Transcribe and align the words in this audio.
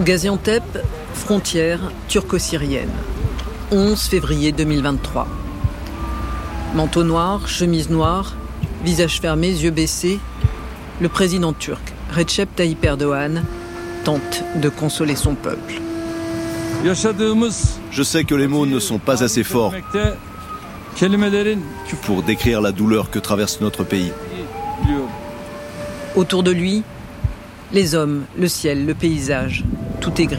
Gaziantep, 0.00 0.64
frontière 1.14 1.78
turco-syrienne. 2.08 2.90
11 3.70 4.02
février 4.02 4.50
2023. 4.50 5.28
Manteau 6.74 7.04
noir, 7.04 7.46
chemise 7.46 7.90
noire, 7.90 8.34
visage 8.84 9.20
fermé, 9.20 9.50
yeux 9.50 9.70
baissés, 9.70 10.18
le 11.00 11.08
président 11.08 11.52
turc, 11.52 11.80
Recep 12.12 12.56
Tayyip 12.56 12.84
Erdogan, 12.84 13.44
tente 14.02 14.42
de 14.56 14.68
consoler 14.68 15.14
son 15.14 15.36
peuple. 15.36 15.74
Je 16.84 18.02
sais 18.02 18.24
que 18.24 18.34
les 18.34 18.48
mots 18.48 18.66
ne 18.66 18.80
sont 18.80 18.98
pas 18.98 19.22
assez 19.22 19.44
forts 19.44 19.74
pour 22.02 22.22
décrire 22.24 22.60
la 22.60 22.72
douleur 22.72 23.10
que 23.10 23.20
traverse 23.20 23.60
notre 23.60 23.84
pays. 23.84 24.12
Autour 26.16 26.42
de 26.42 26.50
lui, 26.50 26.82
les 27.72 27.94
hommes, 27.94 28.24
le 28.36 28.48
ciel, 28.48 28.86
le 28.86 28.94
paysage, 28.94 29.64
tout 30.04 30.20
est 30.20 30.26
gris. 30.26 30.38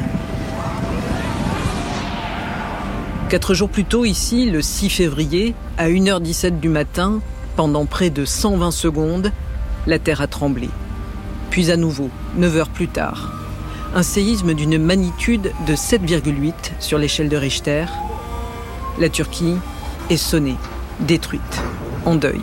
Quatre 3.30 3.56
jours 3.56 3.70
plus 3.70 3.84
tôt, 3.84 4.06
ici, 4.06 4.52
le 4.52 4.62
6 4.62 4.92
février, 4.92 5.56
à 5.80 5.90
1h17 5.90 6.60
du 6.60 6.70
matin, 6.70 7.20
pendant 7.56 7.88
près 7.88 8.12
de 8.12 8.26
120 8.26 8.70
secondes, 8.70 9.32
la 9.88 9.98
Terre 9.98 10.22
a 10.22 10.28
tremblé. 10.28 10.70
Puis 11.50 11.72
à 11.72 11.78
nouveau, 11.78 12.12
9 12.36 12.58
heures 12.58 12.70
plus 12.70 12.88
tard, 12.88 13.34
un 13.96 14.04
séisme 14.04 14.54
d'une 14.54 14.78
magnitude 14.78 15.52
de 15.66 15.74
7,8 15.74 16.54
sur 16.80 17.00
l'échelle 17.00 17.30
de 17.30 17.38
Richter. 17.38 17.86
La 19.00 19.10
Turquie 19.10 19.56
est 20.12 20.18
sonnée, 20.18 20.58
détruite, 21.00 21.42
en 22.06 22.14
deuil. 22.14 22.42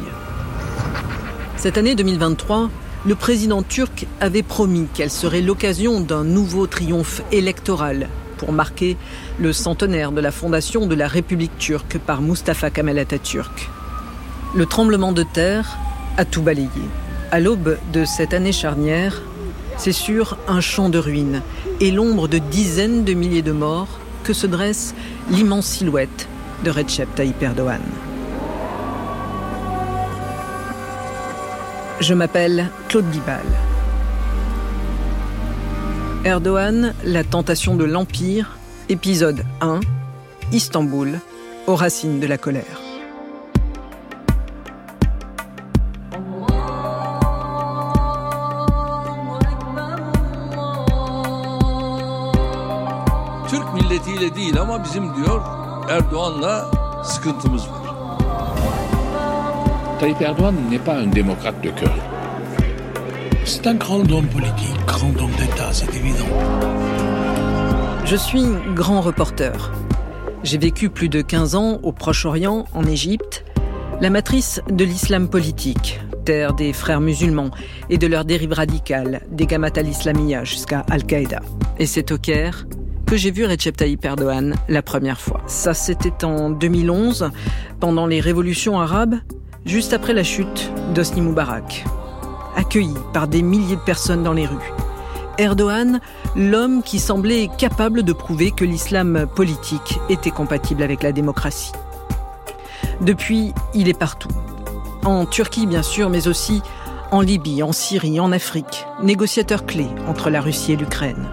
Cette 1.57 1.79
année 1.79 1.95
2023, 1.95 2.69
le 3.05 3.15
président 3.16 3.62
turc 3.62 4.06
avait 4.20 4.42
promis 4.42 4.87
qu'elle 4.95 5.10
serait 5.10 5.41
l'occasion 5.41 6.01
d'un 6.01 6.24
nouveau 6.24 6.66
triomphe 6.66 7.23
électoral 7.33 8.09
pour 8.37 8.52
marquer 8.52 8.96
le 9.40 9.52
centenaire 9.52 10.13
de 10.13 10.21
la 10.21 10.30
fondation 10.30 10.87
de 10.87 10.95
la 10.95 11.09
République 11.09 11.57
turque 11.59 11.99
par 11.99 12.23
Mustafa 12.23 12.71
Kemal 12.71 12.99
Atatürk. 12.99 13.71
Le 14.54 14.66
tremblement 14.66 15.12
de 15.12 15.24
terre 15.24 15.79
a 16.16 16.24
tout 16.24 16.43
balayé. 16.43 16.68
À 17.32 17.40
l'aube 17.40 17.79
de 17.93 18.04
cette 18.04 18.35
année 18.35 18.52
charnière, 18.52 19.23
c'est 19.79 19.93
sur 19.93 20.37
un 20.46 20.60
champ 20.60 20.88
de 20.88 20.99
ruines 20.99 21.43
et 21.80 21.90
l'ombre 21.90 22.29
de 22.29 22.38
dizaines 22.38 23.05
de 23.05 23.15
milliers 23.15 23.43
de 23.43 23.52
morts 23.52 23.99
que 24.23 24.32
se 24.32 24.46
dresse 24.46 24.95
l'immense 25.30 25.66
silhouette 25.66 26.29
de 26.65 26.71
Recep 26.71 27.12
Tayyip 27.15 27.43
Erdogan. 27.43 27.80
Je 32.03 32.15
m'appelle 32.15 32.69
Claude 32.89 33.09
Guibal. 33.13 33.45
Erdogan, 36.25 36.95
la 37.05 37.23
tentation 37.23 37.77
de 37.77 37.85
l'Empire, 37.85 38.59
épisode 38.89 39.45
1, 39.61 39.79
Istanbul, 40.53 41.21
aux 41.69 41.77
racines 41.77 42.19
de 42.19 42.27
la 42.27 42.39
colère. 42.39 42.65
Türk 53.49 53.75
milletiyle 53.75 54.35
değil 54.35 54.61
ama 54.61 54.85
bizim 54.85 55.17
diyor 55.17 55.43
Erdoğan'la 55.91 56.71
sıkıntımız 57.05 57.63
var. 57.63 57.82
Tayyip 60.03 60.21
Erdogan 60.21 60.57
n'est 60.69 60.81
pas 60.81 60.97
un 60.97 61.07
démocrate 61.07 61.63
de 61.63 61.71
cœur. 61.71 61.95
C'est 63.45 63.69
un 63.69 63.75
grand 63.75 64.00
homme 64.11 64.27
politique, 64.27 64.75
grand 64.84 65.17
homme 65.17 65.31
d'État, 65.39 65.69
c'est 65.71 65.95
évident. 65.95 66.27
Je 68.05 68.17
suis 68.17 68.43
grand 68.75 69.00
reporter. 69.00 69.73
J'ai 70.43 70.59
vécu 70.59 70.91
plus 70.91 71.09
de 71.09 71.23
15 71.23 71.55
ans 71.55 71.79
au 71.85 71.93
Proche-Orient, 71.93 72.65
en 72.75 72.85
Égypte, 72.85 73.45
la 74.01 74.11
matrice 74.11 74.61
de 74.69 74.85
l'islam 74.85 75.29
politique, 75.29 76.01
terre 76.25 76.53
des 76.55 76.73
frères 76.73 77.01
musulmans 77.01 77.53
et 77.89 77.97
de 77.97 78.09
leurs 78.09 78.25
dérives 78.25 78.55
radicales, 78.55 79.23
des 79.31 79.47
Gamat 79.47 79.71
al-Islamiyya 79.77 80.43
jusqu'à 80.43 80.85
Al-Qaïda. 80.91 81.43
Et 81.79 81.87
c'est 81.87 82.11
au 82.11 82.19
Caire 82.19 82.67
que 83.07 83.17
j'ai 83.17 83.31
vu 83.31 83.45
Recep 83.45 83.77
Tayyip 83.77 84.05
Erdogan 84.05 84.57
la 84.69 84.83
première 84.83 85.21
fois. 85.21 85.43
Ça, 85.47 85.75
c'était 85.75 86.25
en 86.25 86.51
2011, 86.51 87.31
pendant 87.79 88.07
les 88.07 88.19
révolutions 88.19 88.81
arabes, 88.81 89.15
juste 89.65 89.93
après 89.93 90.12
la 90.12 90.25
chute 90.25 90.71
d'Osni 90.95 91.21
Moubarak 91.21 91.84
accueilli 92.56 92.95
par 93.12 93.28
des 93.28 93.43
milliers 93.43 93.77
de 93.77 93.81
personnes 93.81 94.23
dans 94.23 94.33
les 94.33 94.47
rues. 94.47 94.73
Erdogan, 95.39 96.00
l'homme 96.37 96.83
qui 96.83 96.99
semblait 96.99 97.49
capable 97.59 98.03
de 98.03 98.12
prouver 98.12 98.50
que 98.50 98.65
l'islam 98.65 99.27
politique 99.34 99.99
était 100.09 100.31
compatible 100.31 100.83
avec 100.83 101.03
la 101.03 101.12
démocratie. 101.12 101.73
Depuis, 103.00 103.53
il 103.75 103.89
est 103.89 103.99
partout. 103.99 104.28
En 105.05 105.27
Turquie, 105.27 105.67
bien 105.67 105.83
sûr, 105.83 106.11
mais 106.11 106.29
aussi 106.29 106.62
en 107.11 107.21
Libye, 107.21 107.62
en 107.62 107.73
Syrie, 107.73 108.21
en 108.21 108.33
Afrique, 108.33 108.87
négociateur 109.03 109.67
clé 109.67 109.87
entre 110.06 110.31
la 110.31 110.41
Russie 110.41 110.73
et 110.73 110.77
l'Ukraine. 110.77 111.29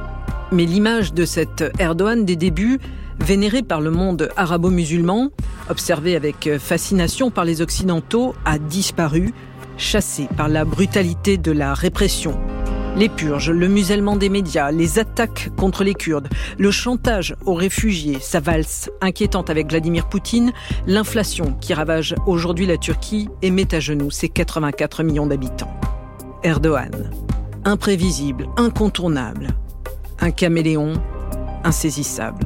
Mais 0.51 0.66
l'image 0.66 1.13
de 1.13 1.25
cet 1.25 1.63
Erdogan 1.78 2.25
des 2.25 2.35
débuts, 2.35 2.79
vénéré 3.24 3.62
par 3.63 3.81
le 3.81 3.91
monde 3.91 4.30
arabo-musulman, 4.35 5.30
observé 5.69 6.16
avec 6.16 6.50
fascination 6.57 7.31
par 7.31 7.46
les 7.46 7.62
Occidentaux, 7.62 8.35
a 8.46 8.57
disparu 8.57 9.34
chassés 9.78 10.28
par 10.38 10.50
la 10.50 10.66
brutalité 10.66 11.38
de 11.38 11.52
la 11.52 11.74
répression. 11.74 12.38
Les 12.96 13.08
purges, 13.08 13.52
le 13.52 13.68
musellement 13.68 14.16
des 14.16 14.29
médias, 14.29 14.72
les 14.72 15.00
attaques 15.00 15.52
contre 15.56 15.84
les 15.84 15.94
Kurdes, 15.94 16.28
le 16.58 16.72
chantage 16.72 17.35
aux 17.46 17.53
réfugiés, 17.53 18.18
sa 18.19 18.40
valse 18.40 18.90
inquiétante 19.00 19.50
avec 19.50 19.69
Vladimir 19.69 20.09
Poutine, 20.09 20.52
l'inflation 20.85 21.53
qui 21.62 21.74
ravage 21.74 22.16
aujourd'hui 22.25 22.66
la 22.66 22.78
Turquie 22.78 23.29
et 23.41 23.52
met 23.52 23.74
à 23.74 23.79
genoux 23.79 24.12
ses 24.12 24.28
84 24.28 25.03
millions 25.03 25.28
d'habitants. 25.28 25.74
Erdogan, 26.44 27.12
imprévisible, 27.63 28.50
incontournable, 28.58 29.50
un 30.19 30.31
caméléon 30.31 30.94
insaisissable. 31.63 32.46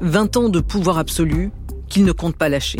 20 0.00 0.36
ans 0.36 0.48
de 0.48 0.60
pouvoir 0.60 0.98
absolu 0.98 1.52
qu'il 1.88 2.04
ne 2.04 2.12
compte 2.12 2.36
pas 2.36 2.48
lâcher. 2.48 2.78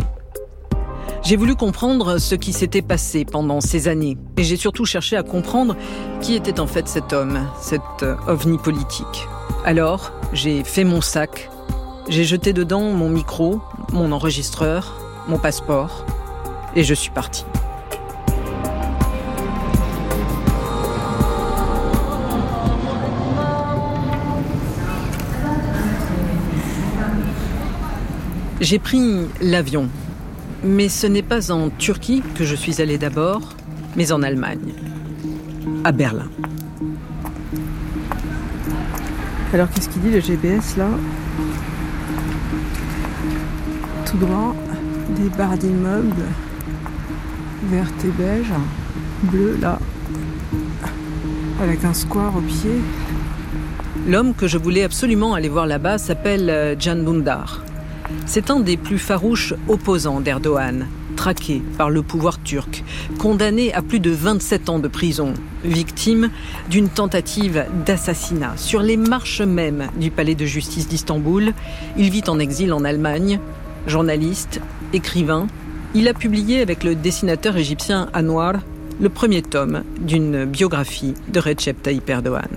J'ai 1.22 1.36
voulu 1.36 1.54
comprendre 1.54 2.18
ce 2.18 2.34
qui 2.34 2.52
s'était 2.52 2.82
passé 2.82 3.26
pendant 3.26 3.60
ces 3.60 3.88
années 3.88 4.16
et 4.38 4.42
j'ai 4.42 4.56
surtout 4.56 4.86
cherché 4.86 5.16
à 5.16 5.22
comprendre 5.22 5.76
qui 6.22 6.34
était 6.34 6.60
en 6.60 6.66
fait 6.66 6.88
cet 6.88 7.12
homme, 7.12 7.46
cet 7.60 7.82
euh, 8.02 8.16
ovni 8.26 8.56
politique. 8.56 9.28
Alors, 9.66 10.12
j'ai 10.32 10.64
fait 10.64 10.84
mon 10.84 11.02
sac, 11.02 11.50
j'ai 12.08 12.24
jeté 12.24 12.54
dedans 12.54 12.90
mon 12.92 13.10
micro, 13.10 13.60
mon 13.92 14.12
enregistreur, 14.12 14.96
mon 15.28 15.38
passeport 15.38 16.06
et 16.74 16.84
je 16.84 16.94
suis 16.94 17.10
parti. 17.10 17.44
J'ai 28.60 28.78
pris 28.78 29.00
l'avion 29.40 29.88
mais 30.62 30.88
ce 30.88 31.06
n'est 31.06 31.22
pas 31.22 31.50
en 31.50 31.70
Turquie 31.70 32.22
que 32.34 32.44
je 32.44 32.54
suis 32.54 32.80
allée 32.80 32.98
d'abord, 32.98 33.40
mais 33.96 34.12
en 34.12 34.22
Allemagne, 34.22 34.74
à 35.84 35.92
Berlin. 35.92 36.28
Alors 39.52 39.68
qu'est-ce 39.70 39.88
qu'il 39.88 40.02
dit 40.02 40.10
le 40.10 40.20
GPS 40.20 40.76
là? 40.76 40.88
Tout 44.06 44.16
droit, 44.18 44.54
des 45.16 45.28
barres 45.30 45.58
d'immeubles, 45.58 46.14
vertes 47.70 48.04
et 48.04 48.22
beige, 48.22 48.52
bleu 49.24 49.58
là, 49.60 49.78
avec 51.60 51.84
un 51.84 51.94
square 51.94 52.36
au 52.36 52.40
pied. 52.40 52.80
L'homme 54.06 54.34
que 54.34 54.46
je 54.46 54.58
voulais 54.58 54.84
absolument 54.84 55.34
aller 55.34 55.48
voir 55.48 55.66
là-bas 55.66 55.98
s'appelle 55.98 56.76
Jan 56.78 56.96
euh, 56.96 57.02
Bundar. 57.02 57.62
C'est 58.26 58.50
un 58.50 58.60
des 58.60 58.76
plus 58.76 58.98
farouches 58.98 59.54
opposants 59.68 60.20
d'Erdogan, 60.20 60.86
traqué 61.16 61.62
par 61.76 61.90
le 61.90 62.02
pouvoir 62.02 62.42
turc, 62.42 62.84
condamné 63.18 63.72
à 63.74 63.82
plus 63.82 64.00
de 64.00 64.10
27 64.10 64.68
ans 64.68 64.78
de 64.78 64.88
prison, 64.88 65.34
victime 65.64 66.30
d'une 66.68 66.88
tentative 66.88 67.66
d'assassinat. 67.86 68.54
Sur 68.56 68.82
les 68.82 68.96
marches 68.96 69.40
même 69.40 69.88
du 69.96 70.10
palais 70.10 70.34
de 70.34 70.46
justice 70.46 70.88
d'Istanbul, 70.88 71.52
il 71.96 72.10
vit 72.10 72.24
en 72.28 72.38
exil 72.38 72.72
en 72.72 72.84
Allemagne, 72.84 73.40
journaliste, 73.86 74.60
écrivain. 74.92 75.46
Il 75.94 76.08
a 76.08 76.14
publié 76.14 76.60
avec 76.60 76.84
le 76.84 76.94
dessinateur 76.94 77.56
égyptien 77.56 78.08
Anwar 78.14 78.54
le 79.00 79.08
premier 79.08 79.42
tome 79.42 79.82
d'une 79.98 80.44
biographie 80.44 81.14
de 81.28 81.40
Recep 81.40 81.82
Tayyip 81.82 82.08
Erdogan. 82.08 82.50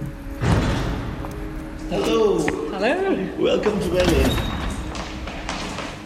Hello. 1.89 2.39
Hello. 2.73 3.15
Welcome 3.39 3.79
to 3.79 3.89
Berlin. 3.89 4.52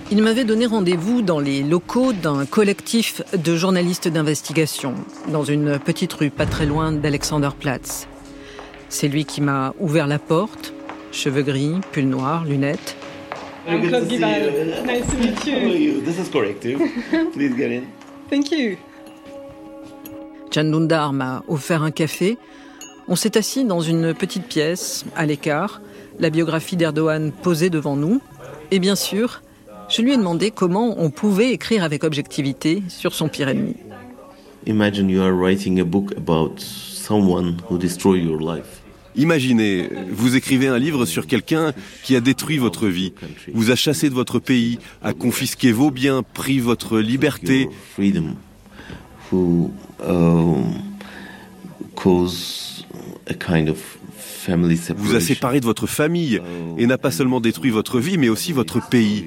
Il 0.10 0.24
m'avait 0.24 0.46
donné 0.46 0.66
rendez-vous 0.66 1.22
dans 1.22 1.42
les 1.42 1.64
locaux 1.64 2.14
d'un 2.14 2.46
collectif 2.46 3.22
de 3.38 3.58
journalistes 3.58 4.08
d'investigation, 4.08 4.94
dans 5.28 5.44
une 5.44 5.80
petite 5.80 6.14
rue 6.14 6.30
pas 6.30 6.46
très 6.46 6.66
loin 6.66 6.94
d'Alexanderplatz. 6.94 8.08
C'est 8.88 9.10
lui 9.10 9.26
qui 9.26 9.42
m'a 9.42 9.74
ouvert 9.82 10.08
la 10.08 10.18
porte, 10.18 10.74
cheveux 11.12 11.42
gris, 11.42 11.76
pull 11.92 12.06
noir, 12.06 12.46
lunettes. 12.46 12.96
I'm 13.68 13.86
Claude 13.86 14.08
Guibal. 14.08 14.86
Nice 14.86 15.08
to 15.08 15.18
meet 15.18 15.46
you? 15.46 16.02
This 16.02 16.20
is 16.20 16.30
corrective. 16.32 16.80
Please 17.34 17.54
get 17.58 17.70
in. 17.70 17.84
Thank 18.30 18.50
you. 18.52 18.78
Chandundar 20.52 21.12
m'a 21.12 21.44
offert 21.50 21.84
un 21.84 21.92
café. 21.92 22.38
On 23.10 23.18
s'est 23.18 23.38
assis 23.38 23.66
dans 23.66 23.82
une 23.82 24.14
petite 24.14 24.48
pièce, 24.48 25.04
à 25.18 25.26
l'écart, 25.26 25.82
la 26.18 26.30
biographie 26.30 26.78
d'Erdogan 26.78 27.34
posée 27.34 27.70
devant 27.70 27.98
nous. 27.98 28.22
Et 28.72 28.80
bien 28.80 28.96
sûr, 28.96 29.42
je 29.98 30.04
lui 30.04 30.14
ai 30.14 30.18
demandé 30.18 30.52
comment 30.52 30.94
on 31.00 31.10
pouvait 31.10 31.52
écrire 31.52 31.84
avec 31.84 32.04
objectivité 32.04 32.84
sur 32.88 33.16
son 33.16 33.30
pire 33.30 33.50
ennemi. 33.50 33.76
Imagine 34.68 35.10
you 35.10 35.24
are 35.24 35.32
writing 35.32 35.80
a 35.80 35.84
book 35.84 36.14
about 36.16 36.60
someone 36.60 37.58
who 37.68 37.80
destroyed 37.80 38.24
your 38.24 38.40
life. 38.40 38.84
Imaginez, 39.16 39.90
vous 40.12 40.36
écrivez 40.36 40.68
un 40.68 40.78
livre 40.78 41.06
sur 41.06 41.26
quelqu'un 41.26 41.74
qui 42.04 42.16
a 42.16 42.20
détruit 42.20 42.60
votre 42.60 42.88
vie, 42.88 43.14
vous 43.52 43.72
a 43.72 43.76
chassé 43.76 44.12
de 44.12 44.14
votre 44.14 44.38
pays, 44.38 44.78
a 45.02 45.14
confisqué 45.14 45.72
vos 45.72 45.90
biens, 45.90 46.22
pris 46.22 46.60
votre 46.60 47.00
liberté, 47.00 47.62
Your 47.62 47.74
freedom, 47.96 48.36
who 49.32 49.72
um, 50.08 50.76
cause 51.96 52.86
a 53.28 53.34
kind 53.34 53.68
of 53.68 53.98
vous 54.98 55.16
a 55.16 55.20
séparé 55.20 55.60
de 55.60 55.66
votre 55.66 55.88
famille 55.88 56.42
et 56.78 56.86
n'a 56.86 56.98
pas 56.98 57.12
seulement 57.12 57.40
détruit 57.40 57.72
votre 57.72 58.00
vie, 58.00 58.18
mais 58.18 58.30
aussi 58.30 58.54
votre 58.54 58.88
pays. 58.88 59.26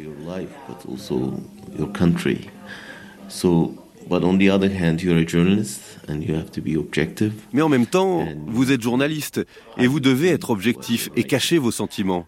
Mais 7.52 7.62
en 7.62 7.68
même 7.68 7.86
temps, 7.86 8.26
vous 8.46 8.72
êtes 8.72 8.82
journaliste 8.82 9.40
et 9.78 9.86
vous 9.86 10.00
devez 10.00 10.28
être 10.28 10.50
objectif 10.50 11.10
et 11.16 11.24
cacher 11.24 11.58
vos 11.58 11.70
sentiments. 11.70 12.26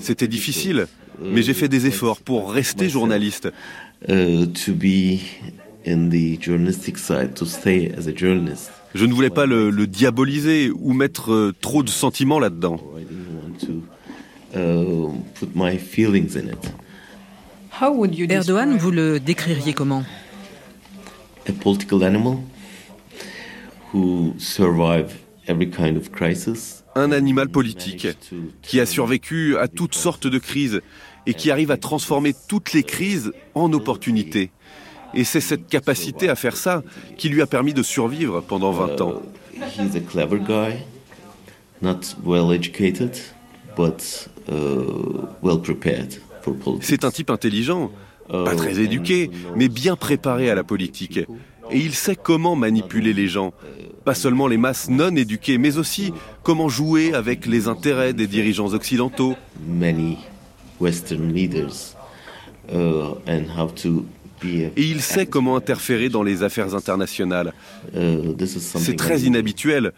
C'était 0.00 0.28
difficile, 0.28 0.86
mais 1.22 1.42
j'ai 1.42 1.54
fait 1.54 1.68
des 1.68 1.86
efforts 1.86 2.20
pour 2.20 2.52
rester 2.52 2.88
journaliste. 2.88 3.48
To 5.84 5.90
be 5.90 5.90
in 5.90 6.08
the 6.10 6.38
journalistic 6.40 6.98
side, 6.98 7.34
to 7.36 7.46
stay 7.46 7.92
as 7.96 8.06
a 8.06 8.12
journalist. 8.16 8.70
Je 8.94 9.04
ne 9.06 9.12
voulais 9.12 9.30
pas 9.30 9.46
le, 9.46 9.70
le 9.70 9.86
diaboliser 9.86 10.70
ou 10.70 10.92
mettre 10.92 11.32
euh, 11.32 11.54
trop 11.60 11.82
de 11.82 11.88
sentiments 11.88 12.38
là-dedans. 12.38 12.76
I 12.96 13.04
didn't 13.04 13.26
want 13.42 13.58
to 13.60 13.82
put 15.34 15.50
my 15.54 15.76
feelings 15.78 16.36
in 16.36 16.48
it. 16.48 16.72
How 17.80 17.92
would 17.92 18.14
you 18.14 18.26
Erdogan, 18.30 18.76
vous 18.76 18.92
le 18.92 19.18
décririez 19.18 19.72
comment? 19.72 20.04
A 21.48 21.52
political 21.52 22.04
animal 22.04 22.38
who 23.92 24.34
survive 24.38 25.16
every 25.48 25.68
kind 25.68 25.96
of 25.96 26.10
crisis. 26.12 26.84
Un 26.94 27.10
animal 27.10 27.48
politique 27.48 28.06
qui 28.62 28.78
a 28.78 28.86
survécu 28.86 29.56
à 29.56 29.66
toutes 29.66 29.96
sortes 29.96 30.28
de 30.28 30.38
crises 30.38 30.80
et 31.26 31.34
qui 31.34 31.50
arrive 31.50 31.72
à 31.72 31.76
transformer 31.76 32.32
toutes 32.48 32.72
les 32.72 32.84
crises 32.84 33.32
en 33.56 33.72
opportunités. 33.72 34.52
Et 35.16 35.24
c'est 35.24 35.40
cette 35.40 35.68
capacité 35.68 36.28
à 36.28 36.34
faire 36.34 36.56
ça 36.56 36.82
qui 37.16 37.28
lui 37.28 37.42
a 37.42 37.46
permis 37.46 37.74
de 37.74 37.82
survivre 37.82 38.40
pendant 38.40 38.72
20 38.72 39.00
ans. 39.00 39.22
He's 39.54 39.94
a 39.96 40.00
clever 40.00 40.38
guy, 40.38 40.84
not 41.80 42.16
well 42.24 42.52
educated, 42.52 43.16
but 43.76 44.28
uh, 44.48 45.26
well 45.42 45.60
prepared 45.60 46.20
for 46.42 46.54
politics. 46.54 46.88
C'est 46.88 47.04
un 47.04 47.10
type 47.10 47.30
intelligent, 47.30 47.90
pas 48.28 48.56
très 48.56 48.80
éduqué, 48.80 49.30
mais 49.56 49.68
bien 49.68 49.96
préparé 49.96 50.50
à 50.50 50.54
la 50.54 50.64
politique. 50.64 51.18
Et 51.70 51.78
il 51.78 51.94
sait 51.94 52.16
comment 52.16 52.56
manipuler 52.56 53.12
les 53.12 53.28
gens. 53.28 53.52
Pas 54.04 54.14
seulement 54.14 54.48
les 54.48 54.58
masses 54.58 54.90
non 54.90 55.16
éduquées, 55.16 55.56
mais 55.56 55.78
aussi 55.78 56.12
comment 56.42 56.68
jouer 56.68 57.14
avec 57.14 57.46
les 57.46 57.68
intérêts 57.68 58.12
des 58.12 58.26
dirigeants 58.26 58.74
occidentaux. 58.74 59.34
many 59.66 60.18
Western 60.80 61.32
leaders 61.32 61.94
uh, 62.70 63.14
and 63.26 63.46
how 63.56 63.68
to 63.68 63.90
be. 64.00 64.02
A, 64.04 64.23
Et 64.44 64.70
il 64.76 65.00
sait 65.00 65.26
comment 65.26 65.56
interférer 65.56 66.08
dans 66.08 66.22
les 66.22 66.42
affaires 66.42 66.74
internationales. 66.74 67.52
C'est 68.36 68.96
très 68.96 69.20
inhabituel. 69.22 69.92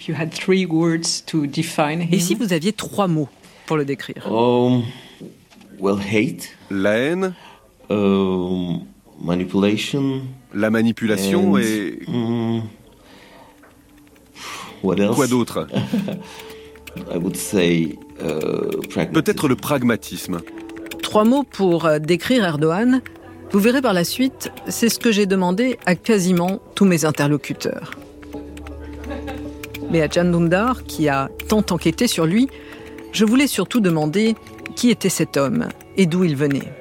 If 0.00 0.08
you 0.08 0.14
had 0.14 0.30
three 0.32 0.64
words 0.64 1.24
to 1.26 1.46
define 1.46 2.00
him, 2.00 2.08
Et 2.12 2.20
si 2.20 2.34
vous 2.34 2.54
aviez 2.54 2.72
trois 2.72 3.06
mots 3.06 3.28
pour 3.66 3.76
le 3.76 3.84
décrire 3.84 4.26
Um, 4.32 4.82
well, 5.78 5.98
hate, 5.98 6.56
La 6.70 6.92
haine, 6.96 7.34
um, 7.90 8.80
manipulation, 9.22 10.22
la 10.54 10.70
manipulation 10.70 11.52
and, 11.52 11.58
et 11.58 11.98
mm, 12.08 12.60
what 14.82 14.96
else? 14.96 15.14
quoi 15.14 15.26
d'autre? 15.26 15.66
I 17.12 17.18
would 17.18 17.36
say 17.36 17.98
uh, 18.22 18.80
pragmatism. 18.88 19.12
Peut-être 19.12 19.48
le 19.48 19.56
pragmatisme. 19.56 20.40
Trois 21.02 21.24
mots 21.24 21.44
pour 21.44 21.84
euh, 21.84 21.98
décrire 21.98 22.42
Erdogan. 22.42 23.02
Vous 23.52 23.58
verrez 23.58 23.82
par 23.82 23.94
la 23.94 24.04
suite, 24.04 24.52
c'est 24.68 24.88
ce 24.88 25.00
que 25.00 25.10
j'ai 25.10 25.26
demandé 25.26 25.76
à 25.84 25.96
quasiment 25.96 26.60
tous 26.76 26.84
mes 26.84 27.04
interlocuteurs. 27.04 27.92
Mais 29.90 30.02
à 30.02 30.08
Can 30.08 30.26
Dündar, 30.26 30.84
qui 30.84 31.08
a 31.08 31.30
tant 31.48 31.64
enquêté 31.70 32.06
sur 32.06 32.26
lui, 32.26 32.48
je 33.12 33.24
voulais 33.24 33.48
surtout 33.48 33.80
demander 33.80 34.36
qui 34.76 34.90
était 34.90 35.08
cet 35.08 35.36
homme 35.36 35.68
et 35.96 36.06
d'où 36.06 36.22
il 36.22 36.36
venait. 36.36 36.72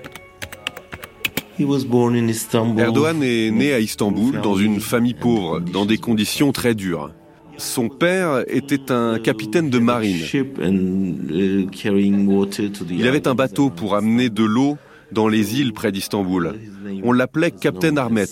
Erdogan 1.57 3.23
est 3.23 3.49
né 3.51 3.73
à 3.73 3.79
Istanbul 3.79 4.39
dans 4.41 4.55
une 4.55 4.79
famille 4.79 5.15
pauvre, 5.15 5.59
dans 5.59 5.87
des 5.87 5.97
conditions 5.97 6.51
très 6.51 6.75
dures. 6.75 7.11
Son 7.57 7.89
père 7.89 8.43
était 8.47 8.91
un 8.91 9.17
capitaine 9.19 9.69
de 9.69 9.79
marine. 9.79 10.21
Uh, 10.33 11.67
Il 12.91 13.07
avait 13.07 13.27
un 13.27 13.35
bateau 13.35 13.69
pour 13.69 13.95
amener 13.95 14.29
de 14.29 14.43
l'eau 14.43 14.77
dans 15.11 15.27
les 15.27 15.59
îles 15.59 15.73
près 15.73 15.91
d'Istanbul. 15.91 16.55
On 17.03 17.11
l'appelait 17.11 17.51
Captain 17.51 17.97
Ahmet. 17.97 18.25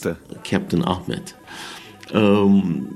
Captain. 0.43 0.81
Um, 2.13 2.87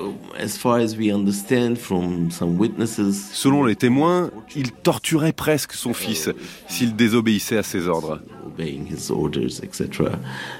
uh, 0.00 0.42
as 0.42 0.56
far 0.56 0.78
as 0.78 0.96
we 0.96 1.12
understand 1.12 1.76
from 1.76 2.30
some 2.30 2.56
witnesses, 2.58 3.30
Selon 3.32 3.64
les 3.64 3.76
témoins, 3.76 4.30
il 4.56 4.72
torturait 4.72 5.32
presque 5.32 5.72
son 5.72 5.92
fils 5.94 6.30
s'il 6.68 6.94
désobéissait 6.96 7.56
à 7.58 7.62
ses 7.62 7.88
ordres. 7.88 8.20
obeying 8.46 8.86
his 8.86 9.10
orders, 9.10 9.60
etc. 9.62 10.10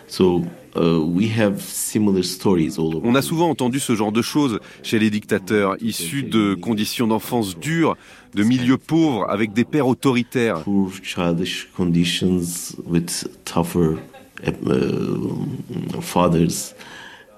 So, 0.07 0.45
uh, 0.77 0.99
we 0.99 1.29
have 1.39 1.61
similar 1.61 2.23
stories 2.23 2.79
all 2.79 2.95
over. 2.97 3.07
On 3.09 3.15
a 3.15 3.23
souvent 3.23 3.49
entendu 3.51 3.81
ce 3.81 3.95
genre 3.95 4.13
de 4.13 4.23
choses 4.23 4.61
chez 4.83 4.99
les 4.99 5.11
dictateurs, 5.11 5.77
issus 5.81 6.23
de 6.23 6.55
conditions 6.55 7.07
d'enfance 7.07 7.59
dures, 7.59 7.97
de 8.35 8.43
milieux 8.43 8.79
pauvres, 8.79 9.27
avec 9.29 9.53
des 9.53 9.65
pères 9.65 9.89
autoritaires. 9.89 10.65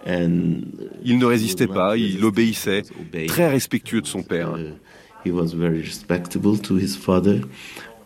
Il 0.06 1.18
ne 1.18 1.24
résistait 1.24 1.66
pas, 1.66 1.96
il 1.96 2.24
obéissait, 2.24 2.82
très 3.28 3.48
respectueux 3.48 4.00
de 4.00 4.06
son 4.06 4.22
père. 4.22 4.54
Uh, 4.56 4.72
he 5.24 5.30
was 5.30 5.54
very 5.54 5.82
respectable 5.82 6.58
to 6.58 6.76
his 6.76 6.96
father, 6.96 7.40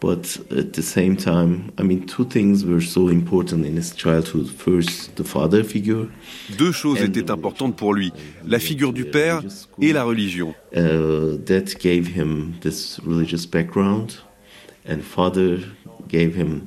but 0.01 0.41
at 0.51 0.73
the 0.73 0.83
same 0.83 1.17
time, 1.17 1.71
I 1.79 1.85
mean, 1.85 2.05
two 2.07 2.25
things 2.25 2.65
were 2.65 2.81
so 2.81 3.09
important 3.09 3.65
in 3.65 3.77
his 3.77 3.95
childhood. 3.97 4.49
First, 4.49 5.15
the 5.17 5.25
father 5.25 5.63
figure, 5.63 6.09
Deux 6.59 6.73
choses 6.73 7.01
étaient 7.01 7.31
importantes 7.31 7.77
pour 7.77 7.95
lui, 7.95 8.13
la 8.47 8.59
figure 8.59 8.93
du 8.93 9.05
père 9.05 9.43
et 9.81 9.93
la 9.93 10.03
religion. 10.05 10.55
uh, 10.77 11.37
that 11.47 11.77
gave 11.81 12.09
him 12.17 12.55
this 12.61 12.99
religious 13.07 13.47
background, 13.47 14.19
and 14.89 14.99
father 15.03 15.59
gave 16.09 16.35
him. 16.37 16.63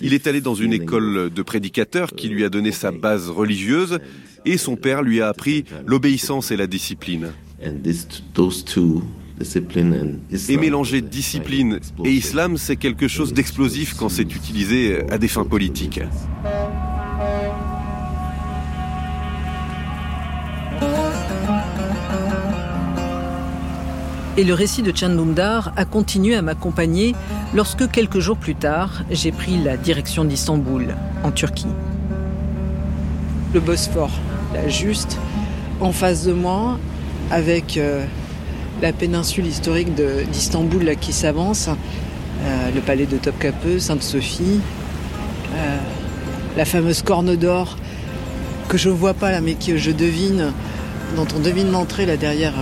Il 0.00 0.14
est 0.14 0.26
allé 0.26 0.40
dans 0.40 0.54
une 0.54 0.72
école 0.72 1.30
de 1.30 1.42
prédicateurs 1.42 2.12
qui 2.12 2.28
lui 2.28 2.44
a 2.44 2.48
donné 2.48 2.72
sa 2.72 2.92
base 2.92 3.30
religieuse 3.30 3.98
et 4.44 4.56
son 4.56 4.76
père 4.76 5.02
lui 5.02 5.20
a 5.20 5.28
appris 5.28 5.64
l'obéissance 5.86 6.50
et 6.50 6.56
la 6.56 6.66
discipline. 6.66 7.28
Et 10.48 10.56
mélanger 10.56 11.00
discipline 11.00 11.80
et 12.04 12.12
islam, 12.12 12.56
c'est 12.56 12.76
quelque 12.76 13.08
chose 13.08 13.32
d'explosif 13.32 13.94
quand 13.94 14.08
c'est 14.08 14.34
utilisé 14.34 15.00
à 15.10 15.18
des 15.18 15.28
fins 15.28 15.44
politiques. 15.44 16.00
Et 24.38 24.44
le 24.44 24.54
récit 24.54 24.82
de 24.82 24.92
Can 24.92 25.08
Dündar 25.08 25.72
a 25.74 25.84
continué 25.84 26.36
à 26.36 26.42
m'accompagner 26.42 27.16
lorsque 27.56 27.90
quelques 27.90 28.20
jours 28.20 28.36
plus 28.36 28.54
tard, 28.54 29.02
j'ai 29.10 29.32
pris 29.32 29.60
la 29.60 29.76
direction 29.76 30.24
d'Istanbul, 30.24 30.94
en 31.24 31.32
Turquie. 31.32 31.66
Le 33.52 33.58
Bosphore, 33.58 34.12
là, 34.54 34.68
juste 34.68 35.18
en 35.80 35.90
face 35.90 36.24
de 36.24 36.32
moi, 36.32 36.78
avec 37.32 37.78
euh, 37.78 38.04
la 38.80 38.92
péninsule 38.92 39.44
historique 39.44 39.92
d'Istanbul 40.30 40.94
qui 41.00 41.12
s'avance, 41.12 41.68
euh, 41.68 42.70
le 42.72 42.80
palais 42.80 43.06
de 43.06 43.16
Topkapı, 43.16 43.80
Sainte-Sophie, 43.80 44.60
euh, 45.56 45.78
la 46.56 46.64
fameuse 46.64 47.02
corne 47.02 47.34
d'or 47.34 47.76
que 48.68 48.78
je 48.78 48.88
vois 48.88 49.14
pas 49.14 49.32
là, 49.32 49.40
mais 49.40 49.54
que 49.54 49.76
je 49.76 49.90
devine, 49.90 50.52
dont 51.16 51.26
on 51.36 51.40
devine 51.40 51.72
l'entrée 51.72 52.06
là 52.06 52.16
derrière, 52.16 52.54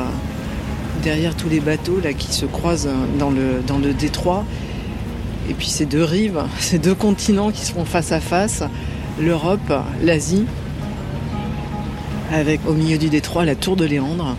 derrière 1.07 1.37
tous 1.37 1.49
les 1.49 1.61
bateaux 1.61 2.01
là 2.03 2.13
qui 2.13 2.33
se 2.33 2.47
croisent 2.47 2.89
dans 3.21 3.31
le, 3.31 3.63
dans 3.65 3.79
le 3.79 3.95
détroit. 3.95 4.45
Et 5.49 5.55
puis 5.55 5.69
ces 5.69 5.87
deux 5.87 6.03
rives, 6.03 6.43
ces 6.59 6.81
deux 6.81 6.97
continents 6.97 7.53
qui 7.53 7.65
se 7.65 7.73
font 7.73 7.85
face 7.85 8.11
à 8.11 8.19
face, 8.19 8.65
l'Europe, 9.21 9.73
l'Asie, 10.03 10.47
avec 12.33 12.61
au 12.67 12.73
milieu 12.73 12.99
du 12.99 13.09
détroit 13.09 13.45
la 13.45 13.55
tour 13.55 13.77
de 13.77 13.85
Léandre. 13.85 14.37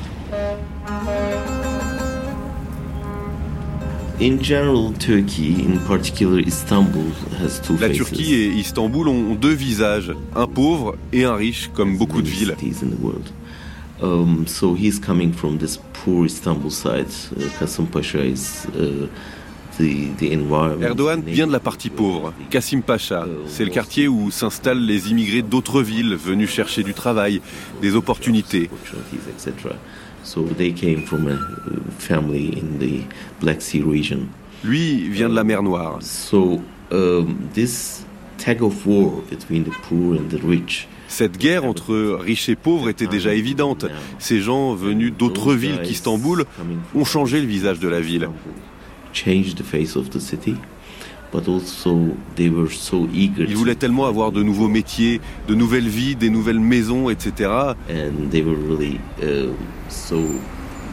In 4.20 4.42
general, 4.42 4.92
Turkey, 5.00 5.54
in 5.70 5.78
particular 5.88 6.40
Istanbul, 6.40 7.14
has 7.40 7.62
two 7.62 7.78
La 7.80 7.90
Turquie 7.90 8.34
et 8.34 8.48
Istanbul 8.50 9.08
ont 9.08 9.36
deux 9.36 9.54
visages, 9.54 10.12
un 10.36 10.48
pauvre 10.48 10.98
et 11.14 11.24
un 11.24 11.36
riche, 11.36 11.70
comme 11.74 11.98
beaucoup 11.98 12.22
de 12.22 12.28
villes. 12.28 12.56
Um, 16.08 16.14
poor 16.14 16.26
Istanbul 16.26 16.72
side. 16.72 17.08
Uh, 17.36 17.60
Kasım 17.60 17.88
Pasha 17.88 18.20
is 18.24 18.66
uh, 18.76 19.08
the, 19.78 20.16
the 20.18 20.32
environment. 20.34 20.84
Erdogan 20.84 21.22
vient 21.22 21.48
de 21.48 21.52
la 21.52 21.60
partie 21.60 21.90
pauvre, 21.90 22.34
Kassim 22.50 22.82
Pacha. 22.82 23.26
C'est 23.48 23.66
le 23.66 23.72
quartier 23.72 24.08
où 24.08 24.32
s'installent 24.32 24.86
les 24.86 25.12
immigrés 25.12 25.42
d'autres 25.42 25.82
villes 25.82 26.16
venus 26.16 26.50
chercher 26.50 26.84
du 26.84 26.94
travail, 26.94 27.42
des 27.82 27.96
opportunités. 27.96 28.70
opportunities, 28.72 29.30
etc. 29.30 29.76
So 30.24 30.44
they 30.58 30.74
came 30.74 31.04
from 31.04 31.28
a 31.28 31.38
family 32.00 32.58
in 32.58 32.80
the 32.80 33.04
Black 33.40 33.62
Sea 33.62 33.82
region. 33.82 34.28
Lui 34.64 35.08
vient 35.10 35.30
de 35.30 35.36
la 35.36 35.44
mer 35.44 35.62
Noire. 35.64 36.00
So 38.48 38.54
this 38.54 38.60
tag 38.60 38.64
of 38.64 38.86
war 38.86 39.24
between 39.30 39.64
the 39.64 39.72
poor 39.90 40.16
and 40.16 40.30
the 40.30 40.40
rich 40.42 40.88
Cette 41.10 41.38
guerre 41.38 41.66
entre 41.66 42.18
riches 42.20 42.50
et 42.50 42.56
pauvres 42.56 42.90
était 42.90 43.08
déjà 43.08 43.34
évidente. 43.34 43.86
Ces 44.20 44.42
gens 44.42 44.74
venus 44.76 45.14
d'autres 45.18 45.54
villes 45.54 45.82
qu'Istanbul 45.84 46.46
ont 46.96 47.06
changé 47.06 47.40
le 47.40 47.48
visage 47.48 47.80
de 47.80 47.88
la 47.88 48.02
ville. 48.02 48.30
changed 49.14 49.58
the 49.58 49.64
face 49.64 49.96
of 49.96 50.10
the 50.10 50.20
city, 50.20 50.56
but 51.32 51.48
also 51.48 52.16
they 52.36 52.50
were 52.50 52.70
so 52.70 53.08
eager 53.14 53.46
Ils 53.48 53.56
voulaient 53.56 53.76
tellement 53.76 54.06
avoir 54.06 54.32
de 54.32 54.44
nouveaux 54.44 54.68
métiers, 54.68 55.22
de 55.48 55.56
nouvelles 55.56 55.88
vies, 55.88 56.16
des 56.16 56.30
nouvelles 56.30 56.60
maisons, 56.60 57.10
etc. 57.10 57.76
and 57.90 58.30
they 58.30 58.42
were 58.42 58.56
really 58.56 59.00
uh, 59.24 59.54
so. 59.90 60.18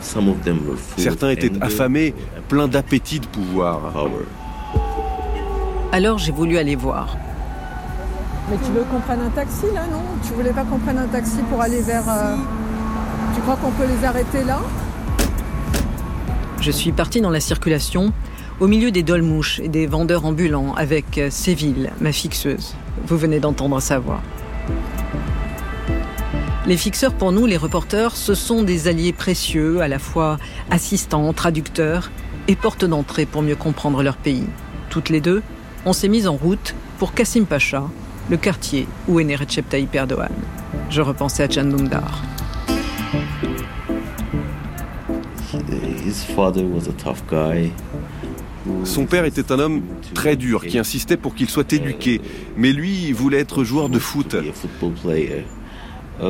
Some 0.01 0.29
of 0.29 0.43
them 0.45 0.67
were 0.67 0.77
full 0.77 1.03
Certains 1.03 1.31
étaient 1.31 1.53
affamés, 1.63 2.15
and 2.37 2.43
pleins 2.49 2.69
d'appétit 2.69 3.21
de 3.21 3.27
pouvoir. 3.27 3.93
power. 3.93 4.25
Alors 5.93 6.19
j'ai 6.19 6.33
voulu 6.33 6.59
aller 6.59 6.77
voir. 6.77 7.17
Mais 8.51 8.57
tu 8.59 8.73
veux 8.73 8.85
qu'on 8.85 9.01
prenne 9.01 9.21
un 9.21 9.31
taxi 9.31 9.67
là, 9.75 9.87
non? 9.91 10.03
Tu 10.27 10.35
voulais 10.35 10.53
pas 10.53 10.65
qu'on 10.65 10.79
prenne 10.79 10.99
un 10.99 11.07
taxi 11.07 11.39
pour 11.51 11.61
aller 11.63 11.81
vers. 11.81 12.05
euh, 12.09 12.37
Tu 13.35 13.41
crois 13.41 13.57
qu'on 13.57 13.71
peut 13.71 13.87
les 13.87 14.07
arrêter 14.07 14.45
là? 14.45 14.61
Je 16.61 16.71
suis 16.71 16.93
partie 16.93 17.21
dans 17.21 17.31
la 17.31 17.41
circulation, 17.41 18.13
au 18.61 18.67
milieu 18.67 18.91
des 18.91 19.03
dolmouches 19.03 19.61
et 19.61 19.69
des 19.69 19.87
vendeurs 19.87 20.25
ambulants, 20.27 20.75
avec 20.75 21.19
euh, 21.19 21.31
Séville, 21.31 21.91
ma 22.01 22.13
fixeuse. 22.13 22.75
Vous 23.07 23.17
venez 23.17 23.41
d'entendre 23.41 23.81
sa 23.81 23.99
voix. 23.99 24.21
Les 26.67 26.77
fixeurs, 26.77 27.13
pour 27.13 27.33
nous, 27.33 27.45
les 27.45 27.59
reporters, 27.59 28.17
ce 28.17 28.35
sont 28.35 28.63
des 28.63 28.89
alliés 28.89 29.13
précieux, 29.13 29.81
à 29.81 29.89
la 29.89 29.99
fois 29.99 30.39
assistants, 30.71 31.33
traducteurs 31.33 32.11
et 32.49 32.57
portes 32.57 32.85
d'entrée 32.85 33.27
pour 33.27 33.43
mieux 33.43 33.57
comprendre 33.57 34.03
leur 34.03 34.17
pays. 34.17 34.47
Toutes 34.91 35.09
les 35.09 35.21
deux, 35.21 35.43
on 35.85 35.93
s'est 35.93 36.09
mis 36.09 36.27
en 36.27 36.35
route 36.35 36.75
pour 36.99 37.13
Kassim 37.13 37.45
Pacha, 37.45 37.85
le 38.31 38.37
quartier 38.37 38.87
où 39.09 39.21
est 39.21 39.25
né 39.25 39.37
Recep 39.37 39.69
Tayyip 39.69 39.95
Erdogan. 39.95 40.33
Je 40.91 41.01
repensais 41.01 41.43
à 41.43 41.49
Can 41.49 41.65
Dündar. 41.65 42.23
His 46.05 46.25
father 46.35 46.65
was 46.65 46.89
a 46.89 46.93
tough 46.93 47.23
guy. 47.29 47.71
who 48.67 48.85
Son 48.85 49.07
père 49.07 49.25
était 49.25 49.53
un 49.53 49.59
homme 49.59 49.83
très 50.15 50.37
dur 50.37 50.67
qui 50.67 50.79
insistait 50.79 51.17
pour 51.17 51.35
qu'il 51.35 51.49
soit 51.49 51.73
éduqué, 51.73 52.21
mais 52.57 52.73
lui 52.73 53.07
il 53.09 53.15
voulait 53.15 53.41
être 53.41 53.65
joueur 53.65 53.89
de 53.89 53.99
foot. 53.99 54.37
Uh, 56.21 56.25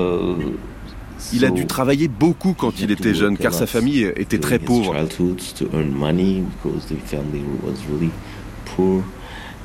Il 1.32 1.44
a 1.44 1.50
dû 1.50 1.66
travailler 1.66 2.08
beaucoup 2.08 2.54
quand 2.54 2.80
il 2.80 2.90
était 2.90 3.14
jeune 3.14 3.36
car 3.36 3.52
sa 3.52 3.66
famille 3.66 4.10
était 4.16 4.38
très 4.38 4.58
pauvre. 4.58 4.94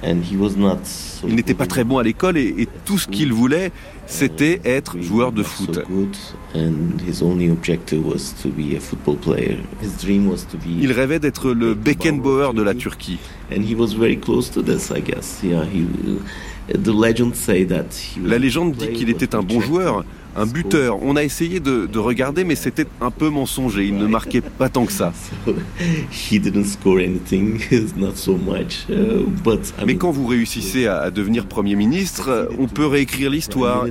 Il 0.04 1.36
n'était 1.36 1.54
pas 1.54 1.66
très 1.68 1.84
bon 1.84 1.98
à 1.98 2.04
l'école 2.04 2.38
et, 2.38 2.54
et 2.58 2.68
tout 2.86 2.98
ce 2.98 3.08
qu'il 3.08 3.34
voulait, 3.34 3.72
c'était 4.08 4.62
être 4.64 4.98
in- 4.98 5.02
joueur 5.02 5.32
de 5.32 5.44
foot. 5.44 5.80
Il 10.82 10.92
rêvait 10.92 11.20
d'être 11.20 11.52
le 11.52 11.74
Beckenbauer 11.74 12.54
de 12.54 12.62
la 12.62 12.74
Turquie. 12.74 13.20
and 13.52 13.62
he 13.64 13.74
was 13.76 13.96
very 13.98 14.18
close 14.18 14.50
to 14.52 14.62
this, 14.62 14.92
I 14.96 15.02
guess. 15.02 15.40
Yeah, 15.44 15.64
he. 15.66 15.86
The 16.72 16.90
legends 16.94 17.34
say 17.34 17.66
that 17.66 17.86
he 17.96 18.22
was 18.22 18.30
La 18.30 18.36
a 18.36 18.38
légende 18.40 18.74
dit 18.76 18.90
qu'il 18.94 19.10
était 19.10 19.34
un 19.34 19.42
bon 19.42 19.60
joueur, 19.60 20.06
un 20.36 20.46
buteur. 20.46 21.00
On 21.02 21.16
a 21.16 21.24
essayé 21.24 21.60
de, 21.60 21.86
de 21.86 22.00
regarder, 22.00 22.44
mais 22.44 22.56
c'était 22.56 22.86
un 23.02 23.12
peu 23.12 23.30
mensonger. 23.30 23.86
Il 23.86 23.98
ne 23.98 24.08
marquait 24.08 24.42
pas 24.42 24.70
tant 24.70 24.86
que 24.86 24.92
ça. 24.92 25.14
So 25.46 25.54
he 26.34 26.40
didn't 26.40 26.66
score 26.66 27.00
anything, 27.00 27.60
not 27.98 28.16
so 28.16 28.36
much. 28.36 28.86
Uh, 28.90 29.26
Mais 29.86 29.96
quand 29.96 30.12
vous 30.12 30.28
réussissez 30.28 30.88
à, 30.88 31.00
à 31.00 31.12
devenir 31.12 31.46
Premier 31.46 31.76
ministre, 31.76 32.50
on 32.60 32.68
peut 32.68 32.86
réécrire 32.86 33.30
l'histoire. 33.30 33.86